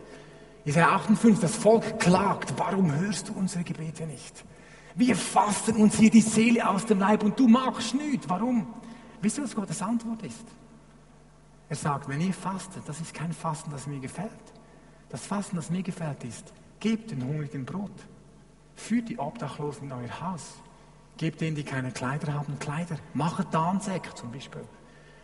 Isaiah 0.64 0.92
58, 0.92 1.38
das 1.38 1.56
Volk 1.56 2.00
klagt, 2.00 2.54
warum 2.56 2.90
hörst 2.90 3.28
du 3.28 3.34
unsere 3.34 3.64
Gebete 3.64 4.06
nicht? 4.06 4.44
Wir 4.94 5.14
fasten 5.14 5.76
uns 5.76 5.98
hier 5.98 6.10
die 6.10 6.22
Seele 6.22 6.66
aus 6.66 6.86
dem 6.86 7.00
Leib 7.00 7.22
und 7.22 7.38
du 7.38 7.48
machst 7.48 7.94
nichts. 7.94 8.26
Warum? 8.30 8.66
Wisst 9.20 9.36
ihr, 9.36 9.44
was 9.44 9.54
Gottes 9.54 9.82
Antwort 9.82 10.22
ist? 10.22 10.46
Er 11.68 11.76
sagt, 11.76 12.08
wenn 12.08 12.20
ihr 12.20 12.32
fastet, 12.32 12.82
das 12.86 13.00
ist 13.00 13.12
kein 13.12 13.32
Fasten, 13.32 13.70
das 13.70 13.86
mir 13.86 13.98
gefällt. 13.98 14.30
Das 15.08 15.26
Fasten, 15.26 15.56
das 15.56 15.70
mir 15.70 15.82
gefällt, 15.82 16.22
ist, 16.24 16.52
gebt 16.80 17.10
den 17.10 17.24
Hungrigen 17.24 17.64
Brot. 17.64 17.90
Führt 18.74 19.08
die 19.08 19.18
Obdachlosen 19.18 19.88
in 19.88 19.92
euer 19.92 20.20
Haus. 20.20 20.54
Gebt 21.16 21.40
denen, 21.40 21.56
die 21.56 21.64
keine 21.64 21.90
Kleider 21.92 22.34
haben, 22.34 22.58
Kleider. 22.58 22.98
Machet 23.14 23.52
Darnsäcke 23.52 24.14
zum 24.14 24.30
Beispiel. 24.30 24.64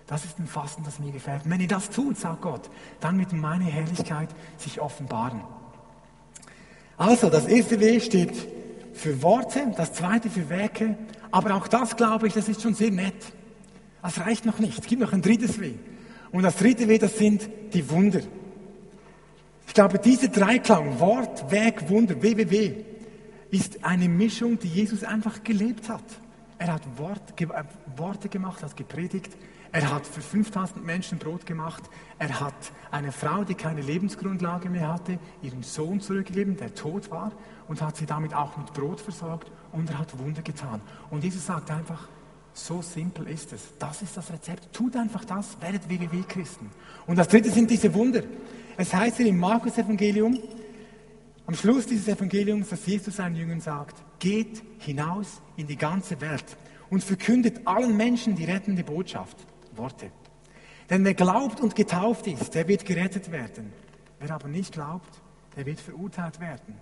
Das 0.06 0.24
ist 0.24 0.38
ein 0.38 0.46
Fasten, 0.46 0.82
das 0.84 0.98
mir 0.98 1.12
gefällt. 1.12 1.44
Und 1.44 1.50
wenn 1.50 1.60
ihr 1.60 1.68
das 1.68 1.90
tut, 1.90 2.18
sagt 2.18 2.42
Gott, 2.42 2.70
dann 3.00 3.18
wird 3.18 3.32
meine 3.32 3.64
Herrlichkeit 3.64 4.30
sich 4.56 4.80
offenbaren. 4.80 5.42
Also, 6.96 7.30
das 7.30 7.46
erste 7.46 7.78
W 7.80 8.00
steht 8.00 8.48
für 8.94 9.22
Worte, 9.22 9.72
das 9.76 9.92
zweite 9.92 10.28
für 10.28 10.48
Werke, 10.48 10.96
aber 11.30 11.54
auch 11.54 11.68
das, 11.68 11.96
glaube 11.96 12.26
ich, 12.26 12.34
das 12.34 12.48
ist 12.48 12.62
schon 12.62 12.74
sehr 12.74 12.90
nett. 12.90 13.32
Das 14.02 14.18
reicht 14.20 14.44
noch 14.44 14.58
nicht. 14.58 14.78
Es 14.78 14.86
gibt 14.86 15.00
noch 15.00 15.12
ein 15.12 15.22
drittes 15.22 15.60
W. 15.60 15.74
Und 16.32 16.42
das 16.42 16.56
dritte 16.56 16.88
W, 16.88 16.98
das 16.98 17.16
sind 17.16 17.48
die 17.72 17.88
Wunder. 17.90 18.20
Ich 19.66 19.74
glaube, 19.74 19.98
diese 19.98 20.28
Dreiklang, 20.28 20.98
Wort, 20.98 21.50
Werk, 21.50 21.88
Wunder, 21.88 22.20
WWW, 22.22 22.74
ist 23.50 23.84
eine 23.84 24.08
Mischung, 24.08 24.58
die 24.58 24.68
Jesus 24.68 25.04
einfach 25.04 25.44
gelebt 25.44 25.88
hat. 25.88 26.04
Er 26.58 26.74
hat 26.74 26.82
Wort, 26.96 27.36
ge 27.36 27.48
äh, 27.48 27.64
Worte 27.96 28.28
gemacht, 28.28 28.62
hat 28.62 28.76
gepredigt. 28.76 29.36
Er 29.72 29.90
hat 29.90 30.06
für 30.06 30.20
5000 30.20 30.84
Menschen 30.84 31.18
Brot 31.18 31.46
gemacht. 31.46 31.82
Er 32.18 32.40
hat 32.40 32.54
eine 32.90 33.12
Frau, 33.12 33.44
die 33.44 33.54
keine 33.54 33.80
Lebensgrundlage 33.80 34.68
mehr 34.68 34.92
hatte, 34.92 35.18
ihren 35.42 35.62
Sohn 35.62 36.00
zurückgegeben, 36.00 36.56
der 36.56 36.74
tot 36.74 37.10
war, 37.10 37.32
und 37.68 37.80
hat 37.80 37.96
sie 37.96 38.06
damit 38.06 38.34
auch 38.34 38.56
mit 38.56 38.72
Brot 38.74 39.00
versorgt. 39.00 39.50
Und 39.72 39.90
er 39.90 39.98
hat 39.98 40.18
Wunder 40.18 40.42
getan. 40.42 40.80
Und 41.10 41.24
Jesus 41.24 41.46
sagt 41.46 41.70
einfach, 41.70 42.08
so 42.54 42.82
simpel 42.82 43.28
ist 43.28 43.52
es. 43.52 43.72
Das 43.78 44.02
ist 44.02 44.16
das 44.16 44.30
Rezept. 44.32 44.72
Tut 44.72 44.96
einfach 44.96 45.24
das, 45.24 45.60
werdet 45.60 45.88
WWW-Christen. 45.88 46.70
Und 47.06 47.16
das 47.16 47.28
dritte 47.28 47.50
sind 47.50 47.70
diese 47.70 47.92
Wunder. 47.94 48.22
Es 48.76 48.92
heißt 48.92 49.18
hier 49.18 49.26
im 49.26 49.38
Markus-Evangelium, 49.38 50.38
am 51.46 51.54
Schluss 51.54 51.86
dieses 51.86 52.08
Evangeliums, 52.08 52.68
dass 52.68 52.86
Jesus 52.86 53.16
seinen 53.16 53.36
Jüngern 53.36 53.60
sagt, 53.60 53.96
geht 54.18 54.62
hinaus 54.78 55.40
in 55.56 55.66
die 55.66 55.76
ganze 55.76 56.20
Welt 56.20 56.56
und 56.88 57.02
verkündet 57.02 57.66
allen 57.66 57.96
Menschen 57.96 58.36
die 58.36 58.44
rettende 58.44 58.84
Botschaft. 58.84 59.36
Worte. 59.74 60.10
Denn 60.90 61.04
wer 61.04 61.14
glaubt 61.14 61.60
und 61.60 61.74
getauft 61.74 62.26
ist, 62.26 62.54
der 62.54 62.68
wird 62.68 62.84
gerettet 62.84 63.32
werden. 63.32 63.72
Wer 64.20 64.30
aber 64.30 64.48
nicht 64.48 64.72
glaubt, 64.72 65.20
der 65.56 65.66
wird 65.66 65.80
verurteilt 65.80 66.38
werden. 66.40 66.76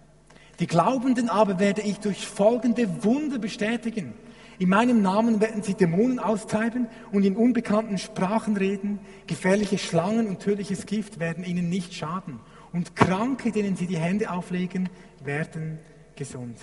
Die 0.58 0.66
Glaubenden 0.66 1.30
aber 1.30 1.58
werde 1.58 1.82
ich 1.82 2.00
durch 2.00 2.26
folgende 2.26 3.04
Wunder 3.04 3.38
bestätigen. 3.38 4.12
In 4.60 4.68
meinem 4.68 5.00
Namen 5.00 5.40
werden 5.40 5.62
sie 5.62 5.72
Dämonen 5.72 6.18
austreiben 6.18 6.86
und 7.12 7.24
in 7.24 7.34
unbekannten 7.34 7.96
Sprachen 7.96 8.58
reden. 8.58 8.98
Gefährliche 9.26 9.78
Schlangen 9.78 10.26
und 10.26 10.40
tödliches 10.40 10.84
Gift 10.84 11.18
werden 11.18 11.44
ihnen 11.44 11.70
nicht 11.70 11.94
schaden. 11.94 12.40
Und 12.70 12.94
Kranke, 12.94 13.52
denen 13.52 13.74
sie 13.74 13.86
die 13.86 13.96
Hände 13.96 14.30
auflegen, 14.30 14.90
werden 15.24 15.78
gesund. 16.14 16.58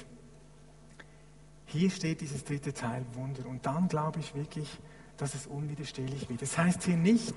Hier 1.66 1.90
steht 1.90 2.22
dieses 2.22 2.44
dritte 2.44 2.72
Teil 2.72 3.04
Wunder. 3.14 3.50
Und 3.50 3.66
dann 3.66 3.88
glaube 3.88 4.20
ich 4.20 4.36
wirklich, 4.36 4.78
dass 5.18 5.34
es 5.34 5.48
unwiderstehlich 5.48 6.30
wird. 6.30 6.44
Das 6.44 6.56
heißt 6.56 6.84
hier 6.84 6.98
nicht, 6.98 7.34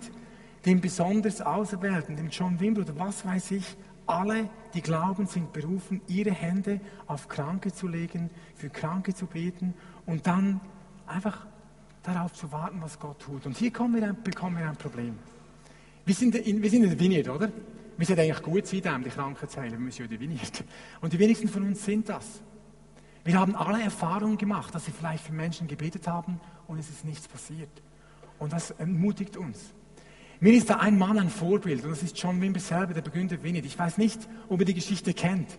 dem 0.66 0.83
besonders 0.83 1.40
Auserwählten, 1.40 2.16
dem 2.16 2.29
John 2.29 2.61
Wimber 2.61 2.83
oder 2.83 2.99
was 2.99 3.25
weiß 3.25 3.53
ich, 3.53 3.79
alle, 4.07 4.51
die 4.75 4.83
glauben, 4.83 5.27
sind 5.27 5.53
berufen, 5.53 6.01
ihre 6.09 6.33
Hände 6.33 6.81
auf 7.07 7.29
Kranke 7.29 7.73
zu 7.73 7.87
legen, 7.87 8.29
für 8.57 8.68
Kranke 8.68 9.14
zu 9.14 9.27
beten 9.27 9.73
und 10.06 10.26
dann 10.26 10.60
einfach 11.06 11.46
darauf 12.02 12.32
zu 12.32 12.50
warten, 12.52 12.80
was 12.80 12.98
Gott 12.98 13.20
tut. 13.20 13.46
Und 13.46 13.56
hier 13.56 13.72
wir 13.72 14.02
ein, 14.02 14.22
bekommen 14.22 14.58
wir 14.58 14.68
ein 14.68 14.76
Problem. 14.76 15.18
Wir 16.04 16.14
sind, 16.14 16.34
in, 16.34 16.62
wir 16.62 16.70
sind 16.70 16.84
in 16.84 16.90
der 16.90 16.98
Vineyard, 16.98 17.28
oder? 17.28 17.52
Wir 17.96 18.06
sind 18.06 18.18
eigentlich 18.18 18.42
gut 18.42 18.66
sein, 18.66 18.80
dem 18.80 19.04
die 19.04 19.10
Kranken 19.10 19.48
zu 19.48 19.60
heilen. 19.60 19.84
Wir 19.84 19.92
sind 19.92 20.10
ja 20.10 20.16
in 20.16 20.20
Vineyard. 20.20 20.64
Und 21.00 21.12
die 21.12 21.18
wenigsten 21.18 21.48
von 21.48 21.62
uns 21.62 21.84
sind 21.84 22.08
das. 22.08 22.40
Wir 23.24 23.38
haben 23.38 23.54
alle 23.54 23.82
Erfahrungen 23.82 24.38
gemacht, 24.38 24.74
dass 24.74 24.86
sie 24.86 24.92
vielleicht 24.92 25.24
für 25.24 25.32
Menschen 25.32 25.68
gebetet 25.68 26.08
haben 26.08 26.40
und 26.66 26.78
es 26.78 26.88
ist 26.88 27.04
nichts 27.04 27.28
passiert. 27.28 27.68
Und 28.38 28.54
das 28.54 28.70
ermutigt 28.70 29.36
uns. 29.36 29.74
Mir 30.40 30.54
ist 30.54 30.70
da 30.70 30.76
ein 30.76 30.96
Mann 30.96 31.18
ein 31.18 31.28
Vorbild 31.28 31.84
und 31.84 31.90
das 31.90 32.02
ist 32.02 32.18
John 32.18 32.40
Wimber 32.40 32.60
selber, 32.60 32.94
der 32.94 33.02
Begründer 33.02 33.42
Vineyard. 33.42 33.66
Ich 33.66 33.78
weiß 33.78 33.98
nicht, 33.98 34.26
ob 34.48 34.60
ihr 34.60 34.66
die 34.66 34.74
Geschichte 34.74 35.12
kennt. 35.12 35.58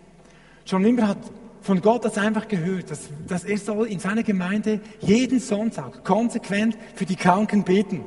John 0.66 0.84
Wimber 0.84 1.06
hat 1.06 1.18
von 1.62 1.80
Gott 1.80 2.04
das 2.04 2.18
einfach 2.18 2.48
gehört, 2.48 2.90
dass, 2.90 3.08
dass 3.26 3.44
er 3.44 3.58
soll 3.58 3.86
in 3.86 4.00
seiner 4.00 4.22
Gemeinde 4.22 4.80
jeden 5.00 5.40
Sonntag 5.40 6.04
konsequent 6.04 6.76
für 6.94 7.06
die 7.06 7.16
Kranken 7.16 7.64
beten. 7.64 8.04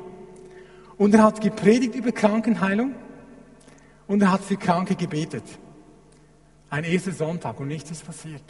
Und 0.98 1.14
er 1.14 1.22
hat 1.22 1.40
gepredigt 1.40 1.94
über 1.94 2.12
Krankenheilung 2.12 2.94
und 4.06 4.22
er 4.22 4.32
hat 4.32 4.42
für 4.42 4.56
Kranke 4.56 4.94
gebetet. 4.94 5.44
Ein 6.70 6.84
erster 6.84 7.12
Sonntag 7.12 7.58
und 7.60 7.68
nichts 7.68 7.90
ist 7.90 8.04
passiert. 8.04 8.42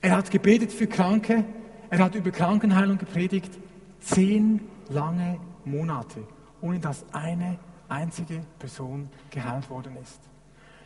Er 0.00 0.16
hat 0.16 0.30
gebetet 0.30 0.72
für 0.72 0.86
Kranke, 0.86 1.44
er 1.90 1.98
hat 1.98 2.14
über 2.14 2.30
Krankenheilung 2.30 2.98
gepredigt, 2.98 3.52
zehn 4.00 4.60
lange 4.88 5.38
Monate, 5.64 6.26
ohne 6.60 6.80
dass 6.80 7.04
eine 7.12 7.58
einzige 7.88 8.42
Person 8.58 9.08
geheilt 9.30 9.70
worden 9.70 9.96
ist. 10.02 10.31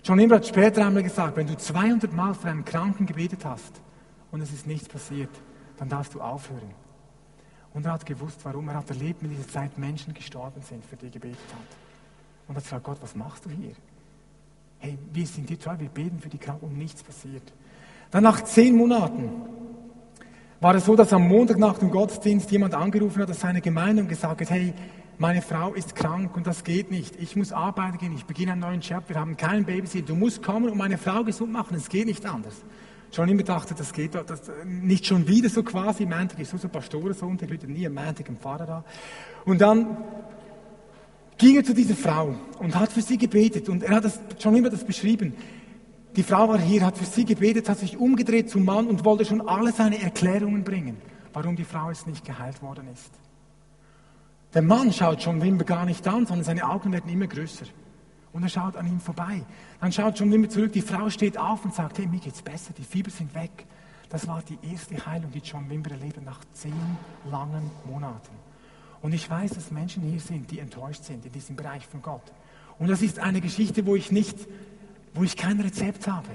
John 0.06 0.20
Imber 0.20 0.36
hat 0.36 0.46
später 0.46 0.86
einmal 0.86 1.02
gesagt, 1.02 1.36
wenn 1.36 1.48
du 1.48 1.56
200 1.56 2.12
Mal 2.12 2.32
für 2.32 2.48
einen 2.48 2.64
Kranken 2.64 3.06
gebetet 3.06 3.44
hast 3.44 3.80
und 4.30 4.40
es 4.40 4.52
ist 4.52 4.64
nichts 4.64 4.88
passiert, 4.88 5.30
dann 5.78 5.88
darfst 5.88 6.14
du 6.14 6.20
aufhören. 6.20 6.70
Und 7.74 7.86
er 7.86 7.94
hat 7.94 8.06
gewusst, 8.06 8.38
warum. 8.44 8.68
Er 8.68 8.76
hat 8.76 8.88
erlebt, 8.88 9.24
in 9.24 9.30
dieser 9.30 9.48
Zeit 9.48 9.76
Menschen 9.76 10.14
gestorben 10.14 10.62
sind, 10.62 10.84
für 10.84 10.94
die 10.94 11.06
er 11.06 11.10
gebetet 11.10 11.48
hat. 11.52 11.76
Und 12.46 12.54
er 12.54 12.58
hat 12.58 12.62
gesagt, 12.62 12.84
Gott, 12.84 12.98
was 13.00 13.16
machst 13.16 13.46
du 13.46 13.50
hier? 13.50 13.72
Hey, 14.78 14.96
wir 15.12 15.26
sind 15.26 15.50
dir 15.50 15.58
treu, 15.58 15.74
wir 15.76 15.88
beten 15.88 16.20
für 16.20 16.28
die 16.28 16.38
Kranken 16.38 16.66
und 16.66 16.78
nichts 16.78 17.02
passiert. 17.02 17.52
Dann 18.12 18.22
nach 18.22 18.44
zehn 18.44 18.76
Monaten 18.76 19.28
war 20.60 20.76
es 20.76 20.84
so, 20.84 20.94
dass 20.94 21.12
am 21.12 21.26
Montag 21.26 21.58
nach 21.58 21.78
dem 21.78 21.90
Gottesdienst 21.90 22.48
jemand 22.52 22.74
angerufen 22.74 23.22
hat 23.22 23.30
aus 23.30 23.40
seiner 23.40 23.60
Gemeinde 23.60 24.02
und 24.02 24.08
gesagt 24.08 24.40
hat, 24.40 24.50
hey, 24.50 24.72
meine 25.18 25.42
Frau 25.42 25.72
ist 25.74 25.94
krank 25.94 26.36
und 26.36 26.46
das 26.46 26.64
geht 26.64 26.90
nicht. 26.90 27.16
Ich 27.16 27.36
muss 27.36 27.52
arbeiten 27.52 27.98
gehen, 27.98 28.14
ich 28.14 28.26
beginne 28.26 28.52
einen 28.52 28.60
neuen 28.60 28.80
Job, 28.80 29.04
wir 29.08 29.16
haben 29.16 29.36
keinen 29.36 29.64
Babysitter. 29.64 30.06
Du 30.08 30.14
musst 30.14 30.42
kommen 30.42 30.68
und 30.68 30.76
meine 30.76 30.98
Frau 30.98 31.24
gesund 31.24 31.52
machen, 31.52 31.76
es 31.76 31.88
geht 31.88 32.06
nicht 32.06 32.26
anders. 32.26 32.54
Schon 33.12 33.28
immer 33.28 33.44
dachte, 33.44 33.74
das 33.74 33.92
geht 33.92 34.14
das, 34.14 34.42
nicht 34.64 35.06
schon 35.06 35.26
wieder 35.26 35.48
so 35.48 35.62
quasi. 35.62 36.04
Montag 36.04 36.38
ist 36.38 36.50
so 36.50 36.58
ein 36.62 36.70
Pastorensonntag, 36.70 37.50
heute 37.50 37.66
nie 37.66 37.86
am 37.86 37.94
Montag 37.94 38.28
im 38.28 38.36
Pfarrer 38.36 38.66
da. 38.66 38.84
Und 39.44 39.60
dann 39.60 39.96
ging 41.38 41.56
er 41.56 41.64
zu 41.64 41.72
dieser 41.72 41.94
Frau 41.94 42.34
und 42.58 42.74
hat 42.74 42.92
für 42.92 43.02
sie 43.02 43.16
gebetet 43.16 43.68
und 43.68 43.82
er 43.82 43.96
hat 43.96 44.04
das, 44.04 44.20
schon 44.38 44.54
immer 44.56 44.70
das 44.70 44.84
beschrieben. 44.84 45.34
Die 46.16 46.22
Frau 46.22 46.48
war 46.48 46.58
hier, 46.58 46.84
hat 46.84 46.96
für 46.98 47.04
sie 47.04 47.24
gebetet, 47.24 47.68
hat 47.68 47.78
sich 47.78 47.96
umgedreht 47.98 48.50
zum 48.50 48.64
Mann 48.64 48.86
und 48.86 49.04
wollte 49.04 49.24
schon 49.24 49.46
alle 49.46 49.72
seine 49.72 50.02
Erklärungen 50.02 50.64
bringen, 50.64 50.96
warum 51.32 51.56
die 51.56 51.64
Frau 51.64 51.90
jetzt 51.90 52.06
nicht 52.06 52.24
geheilt 52.24 52.62
worden 52.62 52.88
ist. 52.92 53.25
Der 54.54 54.62
Mann 54.62 54.92
schaut 54.92 55.22
schon 55.22 55.40
Wimber 55.42 55.64
gar 55.64 55.84
nicht 55.84 56.06
an, 56.08 56.26
sondern 56.26 56.44
seine 56.44 56.68
Augen 56.68 56.92
werden 56.92 57.10
immer 57.10 57.26
größer. 57.26 57.66
Und 58.32 58.42
er 58.42 58.48
schaut 58.48 58.76
an 58.76 58.86
ihm 58.86 59.00
vorbei. 59.00 59.42
Dann 59.80 59.92
schaut 59.92 60.18
schon 60.18 60.30
Wimber 60.30 60.48
zurück. 60.48 60.72
Die 60.72 60.82
Frau 60.82 61.10
steht 61.10 61.38
auf 61.38 61.64
und 61.64 61.74
sagt, 61.74 61.98
hey, 61.98 62.06
mir 62.06 62.20
geht's 62.20 62.42
besser, 62.42 62.72
die 62.76 62.84
Fieber 62.84 63.10
sind 63.10 63.34
weg. 63.34 63.66
Das 64.08 64.28
war 64.28 64.42
die 64.42 64.58
erste 64.70 65.04
Heilung, 65.04 65.32
die 65.32 65.40
John 65.40 65.68
Wimber 65.68 65.90
erlebt 65.90 66.24
nach 66.24 66.40
zehn 66.52 66.72
langen 67.30 67.70
Monaten. 67.84 68.34
Und 69.02 69.12
ich 69.12 69.28
weiß, 69.28 69.52
dass 69.52 69.70
Menschen 69.70 70.02
hier 70.02 70.20
sind, 70.20 70.50
die 70.50 70.58
enttäuscht 70.58 71.04
sind 71.04 71.24
in 71.26 71.32
diesem 71.32 71.56
Bereich 71.56 71.86
von 71.86 72.02
Gott. 72.02 72.32
Und 72.78 72.88
das 72.88 73.02
ist 73.02 73.18
eine 73.18 73.40
Geschichte, 73.40 73.86
wo 73.86 73.96
ich 73.96 74.12
nicht, 74.12 74.36
wo 75.14 75.24
ich 75.24 75.36
kein 75.36 75.60
Rezept 75.60 76.06
habe. 76.08 76.28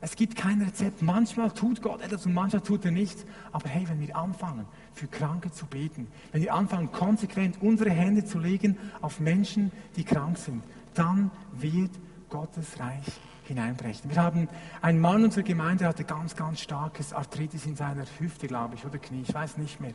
Es 0.00 0.16
gibt 0.16 0.36
kein 0.36 0.60
Rezept. 0.60 1.02
Manchmal 1.02 1.50
tut 1.50 1.80
Gott 1.80 2.02
etwas 2.02 2.26
und 2.26 2.34
manchmal 2.34 2.62
tut 2.62 2.84
er 2.84 2.90
nichts. 2.90 3.24
Aber 3.52 3.68
hey, 3.68 3.88
wenn 3.88 4.00
wir 4.00 4.14
anfangen, 4.16 4.66
für 4.94 5.06
Kranke 5.08 5.50
zu 5.50 5.66
beten, 5.66 6.06
wenn 6.32 6.42
wir 6.42 6.54
anfangen, 6.54 6.90
konsequent 6.92 7.60
unsere 7.60 7.90
Hände 7.90 8.24
zu 8.24 8.38
legen 8.38 8.76
auf 9.00 9.20
Menschen, 9.20 9.72
die 9.96 10.04
krank 10.04 10.38
sind, 10.38 10.62
dann 10.94 11.30
wird 11.52 11.90
Gottes 12.30 12.78
Reich 12.78 13.04
hineinbrechen. 13.46 14.10
Wir 14.10 14.22
haben 14.22 14.48
einen 14.80 15.00
Mann 15.00 15.24
unserer 15.24 15.42
Gemeinde, 15.42 15.78
der 15.78 15.88
hatte 15.88 16.04
ganz, 16.04 16.34
ganz 16.36 16.60
starkes 16.60 17.12
Arthritis 17.12 17.66
in 17.66 17.76
seiner 17.76 18.04
Hüfte, 18.18 18.46
glaube 18.46 18.76
ich, 18.76 18.84
oder 18.86 18.98
Knie, 18.98 19.22
ich 19.26 19.34
weiß 19.34 19.58
nicht 19.58 19.80
mehr. 19.80 19.94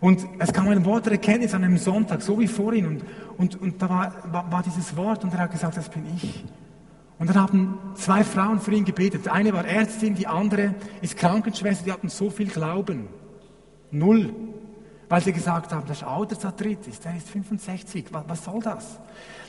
Und 0.00 0.24
es 0.38 0.52
kam 0.52 0.68
ein 0.68 0.84
Wort 0.84 1.06
der 1.06 1.14
Erkenntnis 1.14 1.54
an 1.54 1.64
einem 1.64 1.78
Sonntag, 1.78 2.22
so 2.22 2.38
wie 2.38 2.46
vorhin, 2.46 2.86
und, 2.86 3.04
und, 3.36 3.60
und 3.60 3.82
da 3.82 3.88
war, 3.88 4.32
war, 4.32 4.52
war 4.52 4.62
dieses 4.62 4.96
Wort 4.96 5.24
und 5.24 5.34
er 5.34 5.40
hat 5.40 5.50
gesagt, 5.50 5.76
das 5.76 5.88
bin 5.88 6.04
ich. 6.14 6.44
Und 7.18 7.28
dann 7.28 7.36
haben 7.36 7.78
zwei 7.94 8.22
Frauen 8.22 8.60
für 8.60 8.72
ihn 8.72 8.84
gebetet. 8.84 9.26
Eine 9.26 9.52
war 9.52 9.66
Ärztin, 9.66 10.14
die 10.14 10.28
andere 10.28 10.74
ist 11.02 11.16
Krankenschwester, 11.16 11.84
die 11.84 11.92
hatten 11.92 12.08
so 12.08 12.30
viel 12.30 12.46
Glauben. 12.46 13.08
Null. 13.90 14.32
Weil 15.08 15.22
sie 15.22 15.32
gesagt 15.32 15.72
haben, 15.72 15.84
das 15.88 15.98
ist 15.98 16.04
Altersarthritis, 16.04 17.00
der 17.00 17.16
ist 17.16 17.30
65, 17.30 18.06
was, 18.10 18.24
was, 18.28 18.44
soll 18.44 18.60
das? 18.60 18.98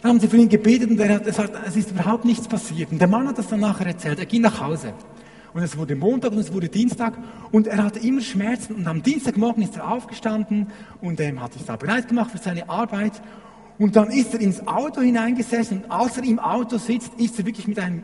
Dann 0.02 0.12
haben 0.12 0.20
sie 0.22 0.30
für 0.30 0.38
ihn 0.38 0.48
gebetet 0.48 0.90
und 0.90 1.00
er 1.00 1.16
hat 1.16 1.26
gesagt, 1.26 1.54
es 1.68 1.76
ist 1.76 1.92
überhaupt 1.92 2.24
nichts 2.24 2.48
passiert. 2.48 2.92
Und 2.94 3.00
der 3.00 3.10
Mann 3.10 3.28
hat 3.28 3.38
das 3.38 3.48
dann 3.48 3.60
nachher 3.60 3.88
erzählt, 3.88 4.20
er 4.20 4.26
ging 4.26 4.42
nach 4.42 4.62
Hause. 4.62 4.94
Und 5.54 5.64
es 5.64 5.76
wurde 5.78 5.96
Montag 5.96 6.32
und 6.32 6.38
es 6.38 6.54
wurde 6.54 6.70
Dienstag 6.70 7.18
und 7.52 7.68
er 7.68 7.84
hatte 7.84 8.00
immer 8.00 8.22
Schmerzen 8.22 8.76
und 8.76 8.88
am 8.88 9.02
Dienstagmorgen 9.02 9.64
ist 9.64 9.76
er 9.76 9.92
aufgestanden 9.92 10.68
und 11.02 11.20
ähm, 11.20 11.42
hat 11.42 11.54
sich 11.54 11.66
da 11.66 11.76
bereit 11.76 12.08
gemacht 12.08 12.32
für 12.32 12.38
seine 12.38 12.70
Arbeit 12.70 13.14
und 13.80 13.96
dann 13.96 14.12
ist 14.12 14.34
er 14.34 14.42
ins 14.42 14.66
Auto 14.68 15.02
hineingesessen 15.02 15.84
und 15.84 15.92
als 15.92 16.18
er 16.18 16.24
im 16.24 16.40
Auto 16.40 16.78
sitzt, 16.78 17.14
ist 17.16 17.40
er 17.40 17.46
wirklich 17.46 17.68
mit 17.68 17.80
einem 17.80 18.04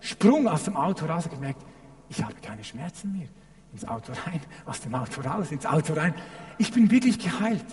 Sprung 0.00 0.48
aus 0.48 0.64
dem 0.64 0.76
Auto 0.76 1.04
raus 1.04 1.26
und 1.26 1.32
gemerkt, 1.32 1.62
ich 2.08 2.22
habe 2.22 2.34
keine 2.40 2.64
Schmerzen 2.64 3.12
mehr. 3.12 3.28
Ins 3.72 3.84
Auto 3.84 4.12
rein, 4.26 4.40
aus 4.64 4.80
dem 4.80 4.94
Auto 4.94 5.20
raus, 5.20 5.50
ins 5.52 5.66
Auto 5.66 5.92
rein. 5.92 6.14
Ich 6.58 6.72
bin 6.72 6.90
wirklich 6.90 7.18
geheilt. 7.18 7.66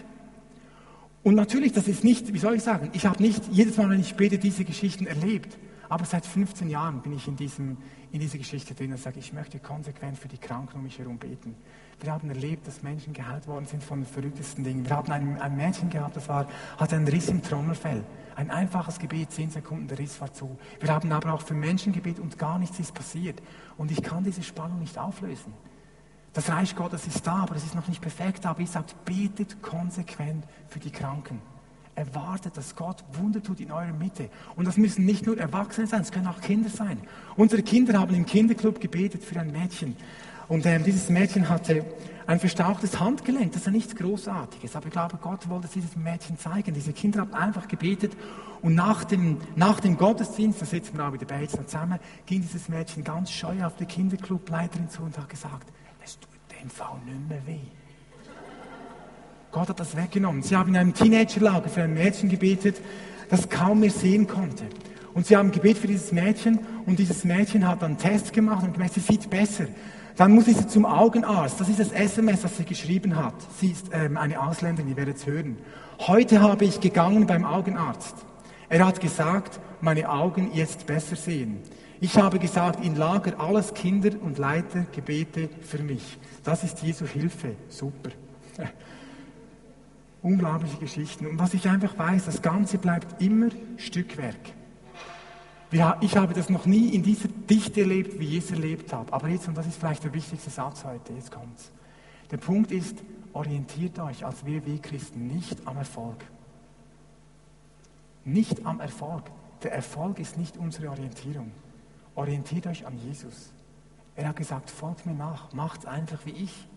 Und 1.23 1.36
natürlich, 1.36 1.71
das 1.71 1.88
ist 1.88 2.03
nicht, 2.03 2.34
wie 2.34 2.38
soll 2.38 2.56
ich 2.56 2.63
sagen, 2.63 2.89
ich 2.91 3.06
habe 3.06 3.21
nicht 3.23 3.43
jedes 3.49 3.77
Mal, 3.77 3.89
wenn 3.89 4.01
ich 4.01 4.15
bete, 4.15 4.38
diese 4.38 4.65
Geschichten 4.65 5.08
erlebt. 5.08 5.58
Aber 5.88 6.06
seit 6.06 6.25
15 6.25 6.69
Jahren 6.69 7.01
bin 7.01 7.13
ich 7.13 7.27
in, 7.27 7.36
diesem, 7.36 7.77
in 8.12 8.19
dieser 8.19 8.38
Geschichte 8.38 8.73
drin 8.73 8.91
und 8.91 8.97
sage, 8.97 9.19
ich 9.19 9.32
möchte 9.32 9.60
konsequent 9.60 10.17
für 10.17 10.27
die 10.27 10.38
Kranken 10.38 10.77
um 10.77 10.84
mich 10.84 10.97
herum 10.97 11.17
beten. 11.17 11.56
Wir 12.01 12.12
haben 12.12 12.29
erlebt, 12.29 12.67
dass 12.67 12.84
Menschen 12.84 13.13
geheilt 13.13 13.47
worden 13.47 13.65
sind 13.65 13.84
von 13.84 13.99
den 13.99 14.08
verrücktesten 14.08 14.63
Dingen. 14.63 14.86
Wir 14.86 14.95
haben 14.95 15.12
ein, 15.12 15.39
ein 15.39 15.56
Mädchen 15.56 15.89
gehabt, 15.89 16.17
das 16.17 16.27
war, 16.27 16.47
hatte 16.77 16.95
einen 16.95 17.08
Riss 17.08 17.29
im 17.29 17.41
Trommelfell. 17.41 18.03
Ein 18.36 18.49
einfaches 18.49 18.97
Gebet, 18.97 19.32
zehn 19.32 19.51
Sekunden, 19.51 19.88
der 19.88 19.99
Riss 19.99 20.19
war 20.19 20.34
zu. 20.34 20.58
Wir 20.79 20.89
haben 20.89 21.12
aber 21.12 21.34
auch 21.34 21.41
für 21.41 21.53
Menschen 21.53 21.93
gebetet 21.93 22.23
und 22.23 22.39
gar 22.39 22.58
nichts 22.58 22.79
ist 22.79 22.93
passiert. 22.93 23.41
Und 23.77 23.91
ich 23.91 24.01
kann 24.01 24.23
diese 24.23 24.41
Spannung 24.41 24.79
nicht 24.79 24.97
auflösen. 24.97 25.53
Das 26.33 26.49
Reich 26.49 26.75
Gottes 26.75 27.05
ist 27.05 27.25
da, 27.27 27.43
aber 27.43 27.55
es 27.55 27.63
ist 27.63 27.75
noch 27.75 27.87
nicht 27.87 28.01
perfekt. 28.01 28.45
Aber 28.45 28.59
ich 28.59 28.71
sage, 28.71 28.87
betet 29.05 29.61
konsequent 29.61 30.45
für 30.67 30.79
die 30.79 30.91
Kranken. 30.91 31.39
Erwartet, 31.95 32.57
dass 32.57 32.75
Gott 32.75 33.03
Wunder 33.13 33.41
tut 33.41 33.59
in 33.59 33.71
eurer 33.71 33.93
Mitte. 33.93 34.29
Und 34.55 34.65
das 34.65 34.77
müssen 34.77 35.05
nicht 35.05 35.27
nur 35.27 35.37
Erwachsene 35.37 35.85
sein, 35.85 36.01
es 36.01 36.11
können 36.11 36.25
auch 36.25 36.41
Kinder 36.41 36.69
sein. 36.69 36.97
Unsere 37.35 37.61
Kinder 37.61 37.99
haben 37.99 38.15
im 38.15 38.25
Kinderclub 38.25 38.81
gebetet 38.81 39.23
für 39.23 39.39
ein 39.39 39.51
Mädchen. 39.51 39.95
Und 40.47 40.65
ähm, 40.65 40.83
dieses 40.83 41.09
Mädchen 41.09 41.49
hatte 41.49 41.85
ein 42.25 42.39
verstauchtes 42.39 42.99
Handgelenk. 42.99 43.51
Das 43.51 43.61
ist 43.61 43.65
ja 43.67 43.71
nichts 43.71 43.95
Großartiges. 43.95 44.75
Aber 44.75 44.87
ich 44.87 44.91
glaube, 44.91 45.17
Gott 45.21 45.47
wollte 45.49 45.67
es 45.67 45.73
diesem 45.73 46.01
Mädchen 46.01 46.39
zeigen. 46.39 46.73
Diese 46.73 46.93
Kinder 46.93 47.21
haben 47.21 47.33
einfach 47.35 47.67
gebetet. 47.67 48.13
Und 48.63 48.73
nach 48.73 49.03
dem, 49.03 49.37
nach 49.55 49.79
dem 49.79 49.97
Gottesdienst, 49.97 50.61
da 50.61 50.65
sitzen 50.65 50.97
wir 50.97 51.07
auch 51.07 51.13
wieder 51.13 51.27
bei 51.27 51.45
zusammen, 51.45 51.99
ging 52.25 52.41
dieses 52.41 52.69
Mädchen 52.69 53.03
ganz 53.03 53.29
scheu 53.29 53.63
auf 53.63 53.75
die 53.75 53.85
Kinderclubleiterin 53.85 54.89
zu 54.89 55.03
und 55.03 55.15
hat 55.17 55.29
gesagt, 55.29 55.67
es 56.03 56.19
tut 56.19 56.29
dem 56.61 56.69
Fall 56.69 56.99
nicht 57.05 57.29
mehr 57.29 57.41
weh. 57.45 57.59
Gott 59.51 59.69
hat 59.69 59.79
das 59.79 59.95
weggenommen. 59.95 60.41
Sie 60.41 60.55
haben 60.55 60.69
in 60.69 60.77
einem 60.77 60.93
Teenagerlager 60.93 61.69
für 61.69 61.83
ein 61.83 61.93
Mädchen 61.93 62.29
gebetet, 62.29 62.81
das 63.29 63.49
kaum 63.49 63.81
mehr 63.81 63.91
sehen 63.91 64.27
konnte. 64.27 64.65
Und 65.13 65.27
sie 65.27 65.37
haben 65.37 65.51
Gebet 65.51 65.77
für 65.77 65.87
dieses 65.87 66.11
Mädchen 66.11 66.59
und 66.85 66.97
dieses 66.97 67.23
Mädchen 67.23 67.67
hat 67.67 67.83
dann 67.83 67.97
Test 67.97 68.33
gemacht 68.33 68.63
und 68.63 68.73
gemerkt, 68.73 68.95
sie 68.95 68.99
sieht 68.99 69.29
besser. 69.29 69.67
Dann 70.15 70.31
muss 70.31 70.45
sie 70.45 70.67
zum 70.67 70.85
Augenarzt. 70.85 71.59
Das 71.59 71.69
ist 71.69 71.79
das 71.79 71.91
SMS, 71.91 72.41
das 72.41 72.57
sie 72.57 72.65
geschrieben 72.65 73.15
hat. 73.15 73.35
Sie 73.59 73.71
ist 73.71 73.89
ähm, 73.93 74.17
eine 74.17 74.41
Ausländerin, 74.41 74.89
ihr 74.89 74.97
werdet 74.97 75.17
es 75.17 75.25
hören. 75.25 75.57
Heute 75.99 76.41
habe 76.41 76.65
ich 76.65 76.79
gegangen 76.79 77.27
beim 77.27 77.45
Augenarzt. 77.45 78.15
Er 78.69 78.85
hat 78.85 78.99
gesagt, 78.99 79.59
meine 79.81 80.09
Augen 80.09 80.51
jetzt 80.53 80.87
besser 80.87 81.15
sehen. 81.15 81.61
Ich 82.03 82.17
habe 82.17 82.37
gesagt, 82.37 82.83
in 82.83 82.97
Lager 82.97 83.39
alles 83.39 83.73
Kinder 83.73 84.09
und 84.21 84.37
Leiter 84.37 84.85
Gebete 84.91 85.47
für 85.61 85.81
mich. 85.81 86.17
Das 86.43 86.61
ist 86.65 86.81
Jesu 86.81 87.05
Hilfe. 87.05 87.55
Super. 87.69 88.09
Unglaubliche 90.21 90.75
Geschichten. 90.75 91.27
Und 91.27 91.39
was 91.39 91.53
ich 91.53 91.65
einfach 91.69 91.97
weiß, 91.97 92.25
das 92.25 92.41
Ganze 92.41 92.77
bleibt 92.77 93.21
immer 93.21 93.47
Stückwerk. 93.77 94.35
Ich 96.01 96.17
habe 96.17 96.33
das 96.33 96.49
noch 96.49 96.65
nie 96.65 96.89
in 96.89 97.03
dieser 97.03 97.29
Dichte 97.29 97.79
erlebt, 97.79 98.19
wie 98.19 98.37
ich 98.37 98.43
es 98.43 98.51
erlebt 98.51 98.91
habe. 98.91 99.13
Aber 99.13 99.29
jetzt, 99.29 99.47
und 99.47 99.55
das 99.55 99.65
ist 99.65 99.77
vielleicht 99.77 100.03
der 100.03 100.13
wichtigste 100.13 100.49
Satz 100.49 100.83
heute, 100.83 101.13
jetzt 101.13 101.31
kommt's. 101.31 101.71
Der 102.31 102.37
Punkt 102.37 102.73
ist, 102.73 102.97
orientiert 103.31 103.97
euch 103.99 104.25
als 104.25 104.45
WW-Christen 104.45 105.27
nicht 105.27 105.65
am 105.65 105.77
Erfolg. 105.77 106.17
Nicht 108.25 108.65
am 108.65 108.81
Erfolg. 108.81 109.23
Der 109.63 109.71
Erfolg 109.71 110.19
ist 110.19 110.37
nicht 110.37 110.57
unsere 110.57 110.89
Orientierung. 110.89 111.53
Orientiert 112.15 112.67
euch 112.67 112.86
an 112.86 112.97
Jesus. 112.97 113.54
Er 114.15 114.28
hat 114.28 114.36
gesagt, 114.36 114.69
folgt 114.69 115.06
mir 115.06 115.15
nach, 115.15 115.54
macht 115.54 115.86
einfach 115.86 116.26
wie 116.26 116.32
ich. 116.32 116.67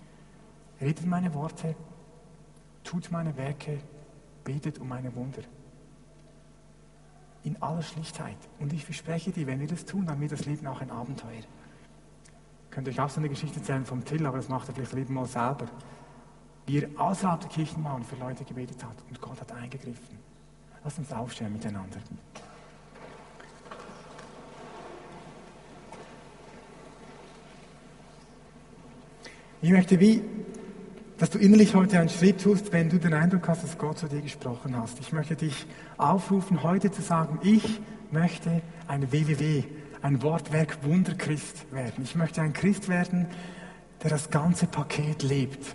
Redet 0.81 1.07
meine 1.07 1.35
Worte, 1.35 1.75
tut 2.85 3.11
meine 3.11 3.37
Werke, 3.37 3.79
betet 4.45 4.79
um 4.79 4.89
meine 4.89 5.15
Wunder 5.15 5.43
in 7.47 7.63
aller 7.63 7.83
Schlichtheit. 7.83 8.37
Und 8.59 8.73
ich 8.73 8.85
verspreche 8.85 9.31
dir, 9.31 9.47
wenn 9.47 9.61
wir 9.61 9.69
das 9.69 9.85
tun, 9.85 10.05
dann 10.05 10.21
wird 10.21 10.33
das 10.33 10.45
Leben 10.47 10.67
auch 10.67 10.81
ein 10.81 10.91
Abenteuer. 10.91 11.31
Ich 11.31 12.71
könnte 12.71 12.91
euch 12.91 13.01
auch 13.01 13.09
so 13.09 13.21
eine 13.21 13.29
Geschichte 13.29 13.61
erzählen 13.61 13.87
vom 13.87 14.05
Till, 14.05 14.27
aber 14.27 14.39
das 14.39 14.49
macht 14.49 14.69
er 14.69 14.75
vielleicht 14.75 14.93
lieber 14.95 15.13
mal 15.13 15.27
selber. 15.27 15.67
Wie 16.67 16.81
er 16.81 16.89
außerhalb 17.01 17.41
der 17.41 17.49
Kirchenmauern 17.49 18.03
für 18.03 18.17
Leute 18.17 18.45
gebetet 18.45 18.83
hat 18.85 18.97
und 19.09 19.21
Gott 19.21 19.41
hat 19.41 19.53
eingegriffen. 19.53 20.19
Lass 20.83 20.99
uns 20.99 21.13
aufstehen 21.13 21.53
miteinander. 21.53 22.01
Ich 29.63 29.71
möchte 29.71 29.99
wie 30.01 30.23
dass 31.19 31.31
du 31.31 31.39
innerlich 31.39 31.75
heute 31.75 31.99
einen 31.99 32.09
Schritt 32.09 32.43
tust, 32.43 32.73
wenn 32.73 32.91
du 32.91 32.99
den 32.99 33.15
Eindruck 33.15 33.49
hast, 33.49 33.63
dass 33.63 33.79
Gott 33.79 33.99
zu 33.99 34.07
dir 34.07 34.21
gesprochen 34.21 34.77
hast. 34.77 35.01
Ich 35.01 35.13
möchte 35.13 35.35
dich 35.35 35.67
aufrufen, 35.97 36.63
heute 36.63 36.91
zu 36.91 37.01
sagen, 37.01 37.39
ich 37.43 37.81
möchte 38.11 38.61
ein 38.87 39.11
WWW, 39.13 39.65
ein 40.03 40.23
Wortwerk 40.23 40.85
Wunderchrist 40.85 41.73
werden. 41.73 42.05
Ich 42.05 42.17
möchte 42.17 42.43
ein 42.43 42.53
Christ 42.53 42.89
werden, 42.89 43.27
der 44.03 44.11
das 44.11 44.31
ganze 44.31 44.67
Paket 44.67 45.23
lebt. 45.23 45.75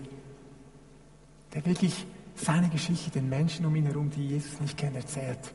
Der 1.56 1.66
wirklich 1.66 2.06
seine 2.36 2.70
Geschichte 2.70 3.10
den 3.10 3.28
Menschen 3.28 3.66
um 3.66 3.76
ihn 3.76 3.86
herum, 3.86 4.12
die 4.12 4.28
Jesus 4.28 4.62
nicht 4.62 4.78
kennen, 4.78 4.96
erzählt. 4.96 5.54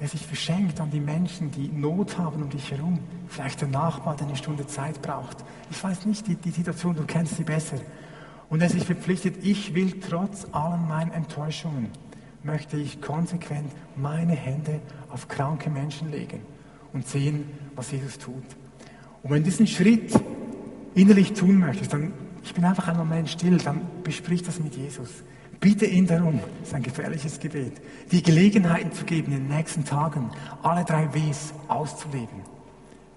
Der 0.00 0.08
sich 0.08 0.26
verschenkt 0.26 0.80
an 0.80 0.90
die 0.90 1.00
Menschen, 1.00 1.50
die 1.52 1.68
Not 1.68 2.18
haben 2.18 2.42
um 2.42 2.50
dich 2.50 2.70
herum. 2.72 2.98
Vielleicht 3.28 3.60
der 3.60 3.68
Nachbar, 3.68 4.16
der 4.16 4.26
eine 4.26 4.36
Stunde 4.36 4.66
Zeit 4.66 5.00
braucht. 5.02 5.36
Ich 5.70 5.82
weiß 5.82 6.06
nicht, 6.06 6.26
die, 6.26 6.34
die 6.34 6.50
Situation, 6.50 6.96
du 6.96 7.04
kennst 7.04 7.36
sie 7.36 7.44
besser. 7.44 7.76
Und 8.50 8.60
er 8.60 8.68
sich 8.68 8.84
verpflichtet, 8.84 9.36
ich 9.42 9.74
will 9.74 10.00
trotz 10.00 10.46
allen 10.52 10.86
meinen 10.88 11.12
Enttäuschungen, 11.12 11.88
möchte 12.42 12.76
ich 12.76 13.00
konsequent 13.00 13.72
meine 13.96 14.34
Hände 14.34 14.80
auf 15.10 15.28
kranke 15.28 15.70
Menschen 15.70 16.10
legen 16.10 16.40
und 16.92 17.06
sehen, 17.06 17.48
was 17.74 17.90
Jesus 17.90 18.18
tut. 18.18 18.44
Und 19.22 19.30
wenn 19.30 19.42
du 19.42 19.50
diesen 19.50 19.66
Schritt 19.66 20.12
innerlich 20.94 21.32
tun 21.32 21.58
möchtest, 21.58 21.92
dann, 21.92 22.12
ich 22.42 22.54
bin 22.54 22.64
einfach 22.64 22.88
ein 22.88 22.96
Moment 22.96 23.28
still, 23.28 23.58
dann 23.58 23.80
besprich 24.02 24.42
das 24.42 24.60
mit 24.60 24.76
Jesus. 24.76 25.10
Bitte 25.64 25.86
ihn 25.86 26.06
darum, 26.06 26.40
das 26.60 26.68
ist 26.68 26.74
ein 26.74 26.82
gefährliches 26.82 27.40
Gebet, 27.40 27.80
die 28.12 28.22
Gelegenheiten 28.22 28.92
zu 28.92 29.06
geben, 29.06 29.32
in 29.32 29.48
den 29.48 29.56
nächsten 29.56 29.82
Tagen 29.82 30.30
alle 30.62 30.84
drei 30.84 31.08
Ws 31.14 31.54
auszuleben. 31.68 32.42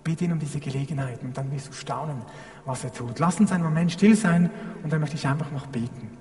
Bitte 0.01 0.23
ihn 0.23 0.31
um 0.31 0.39
diese 0.39 0.61
Gelegenheiten 0.61 1.27
und 1.27 1.37
dann 1.37 1.51
wirst 1.51 1.67
du 1.67 1.73
staunen, 1.73 2.21
was 2.63 2.85
er 2.85 2.93
tut. 2.93 3.19
Lass 3.19 3.37
uns 3.41 3.51
einen 3.51 3.65
Moment 3.65 3.91
still 3.91 4.15
sein 4.15 4.49
und 4.81 4.93
dann 4.93 5.01
möchte 5.01 5.17
ich 5.17 5.27
einfach 5.27 5.51
noch 5.51 5.65
beten. 5.67 6.16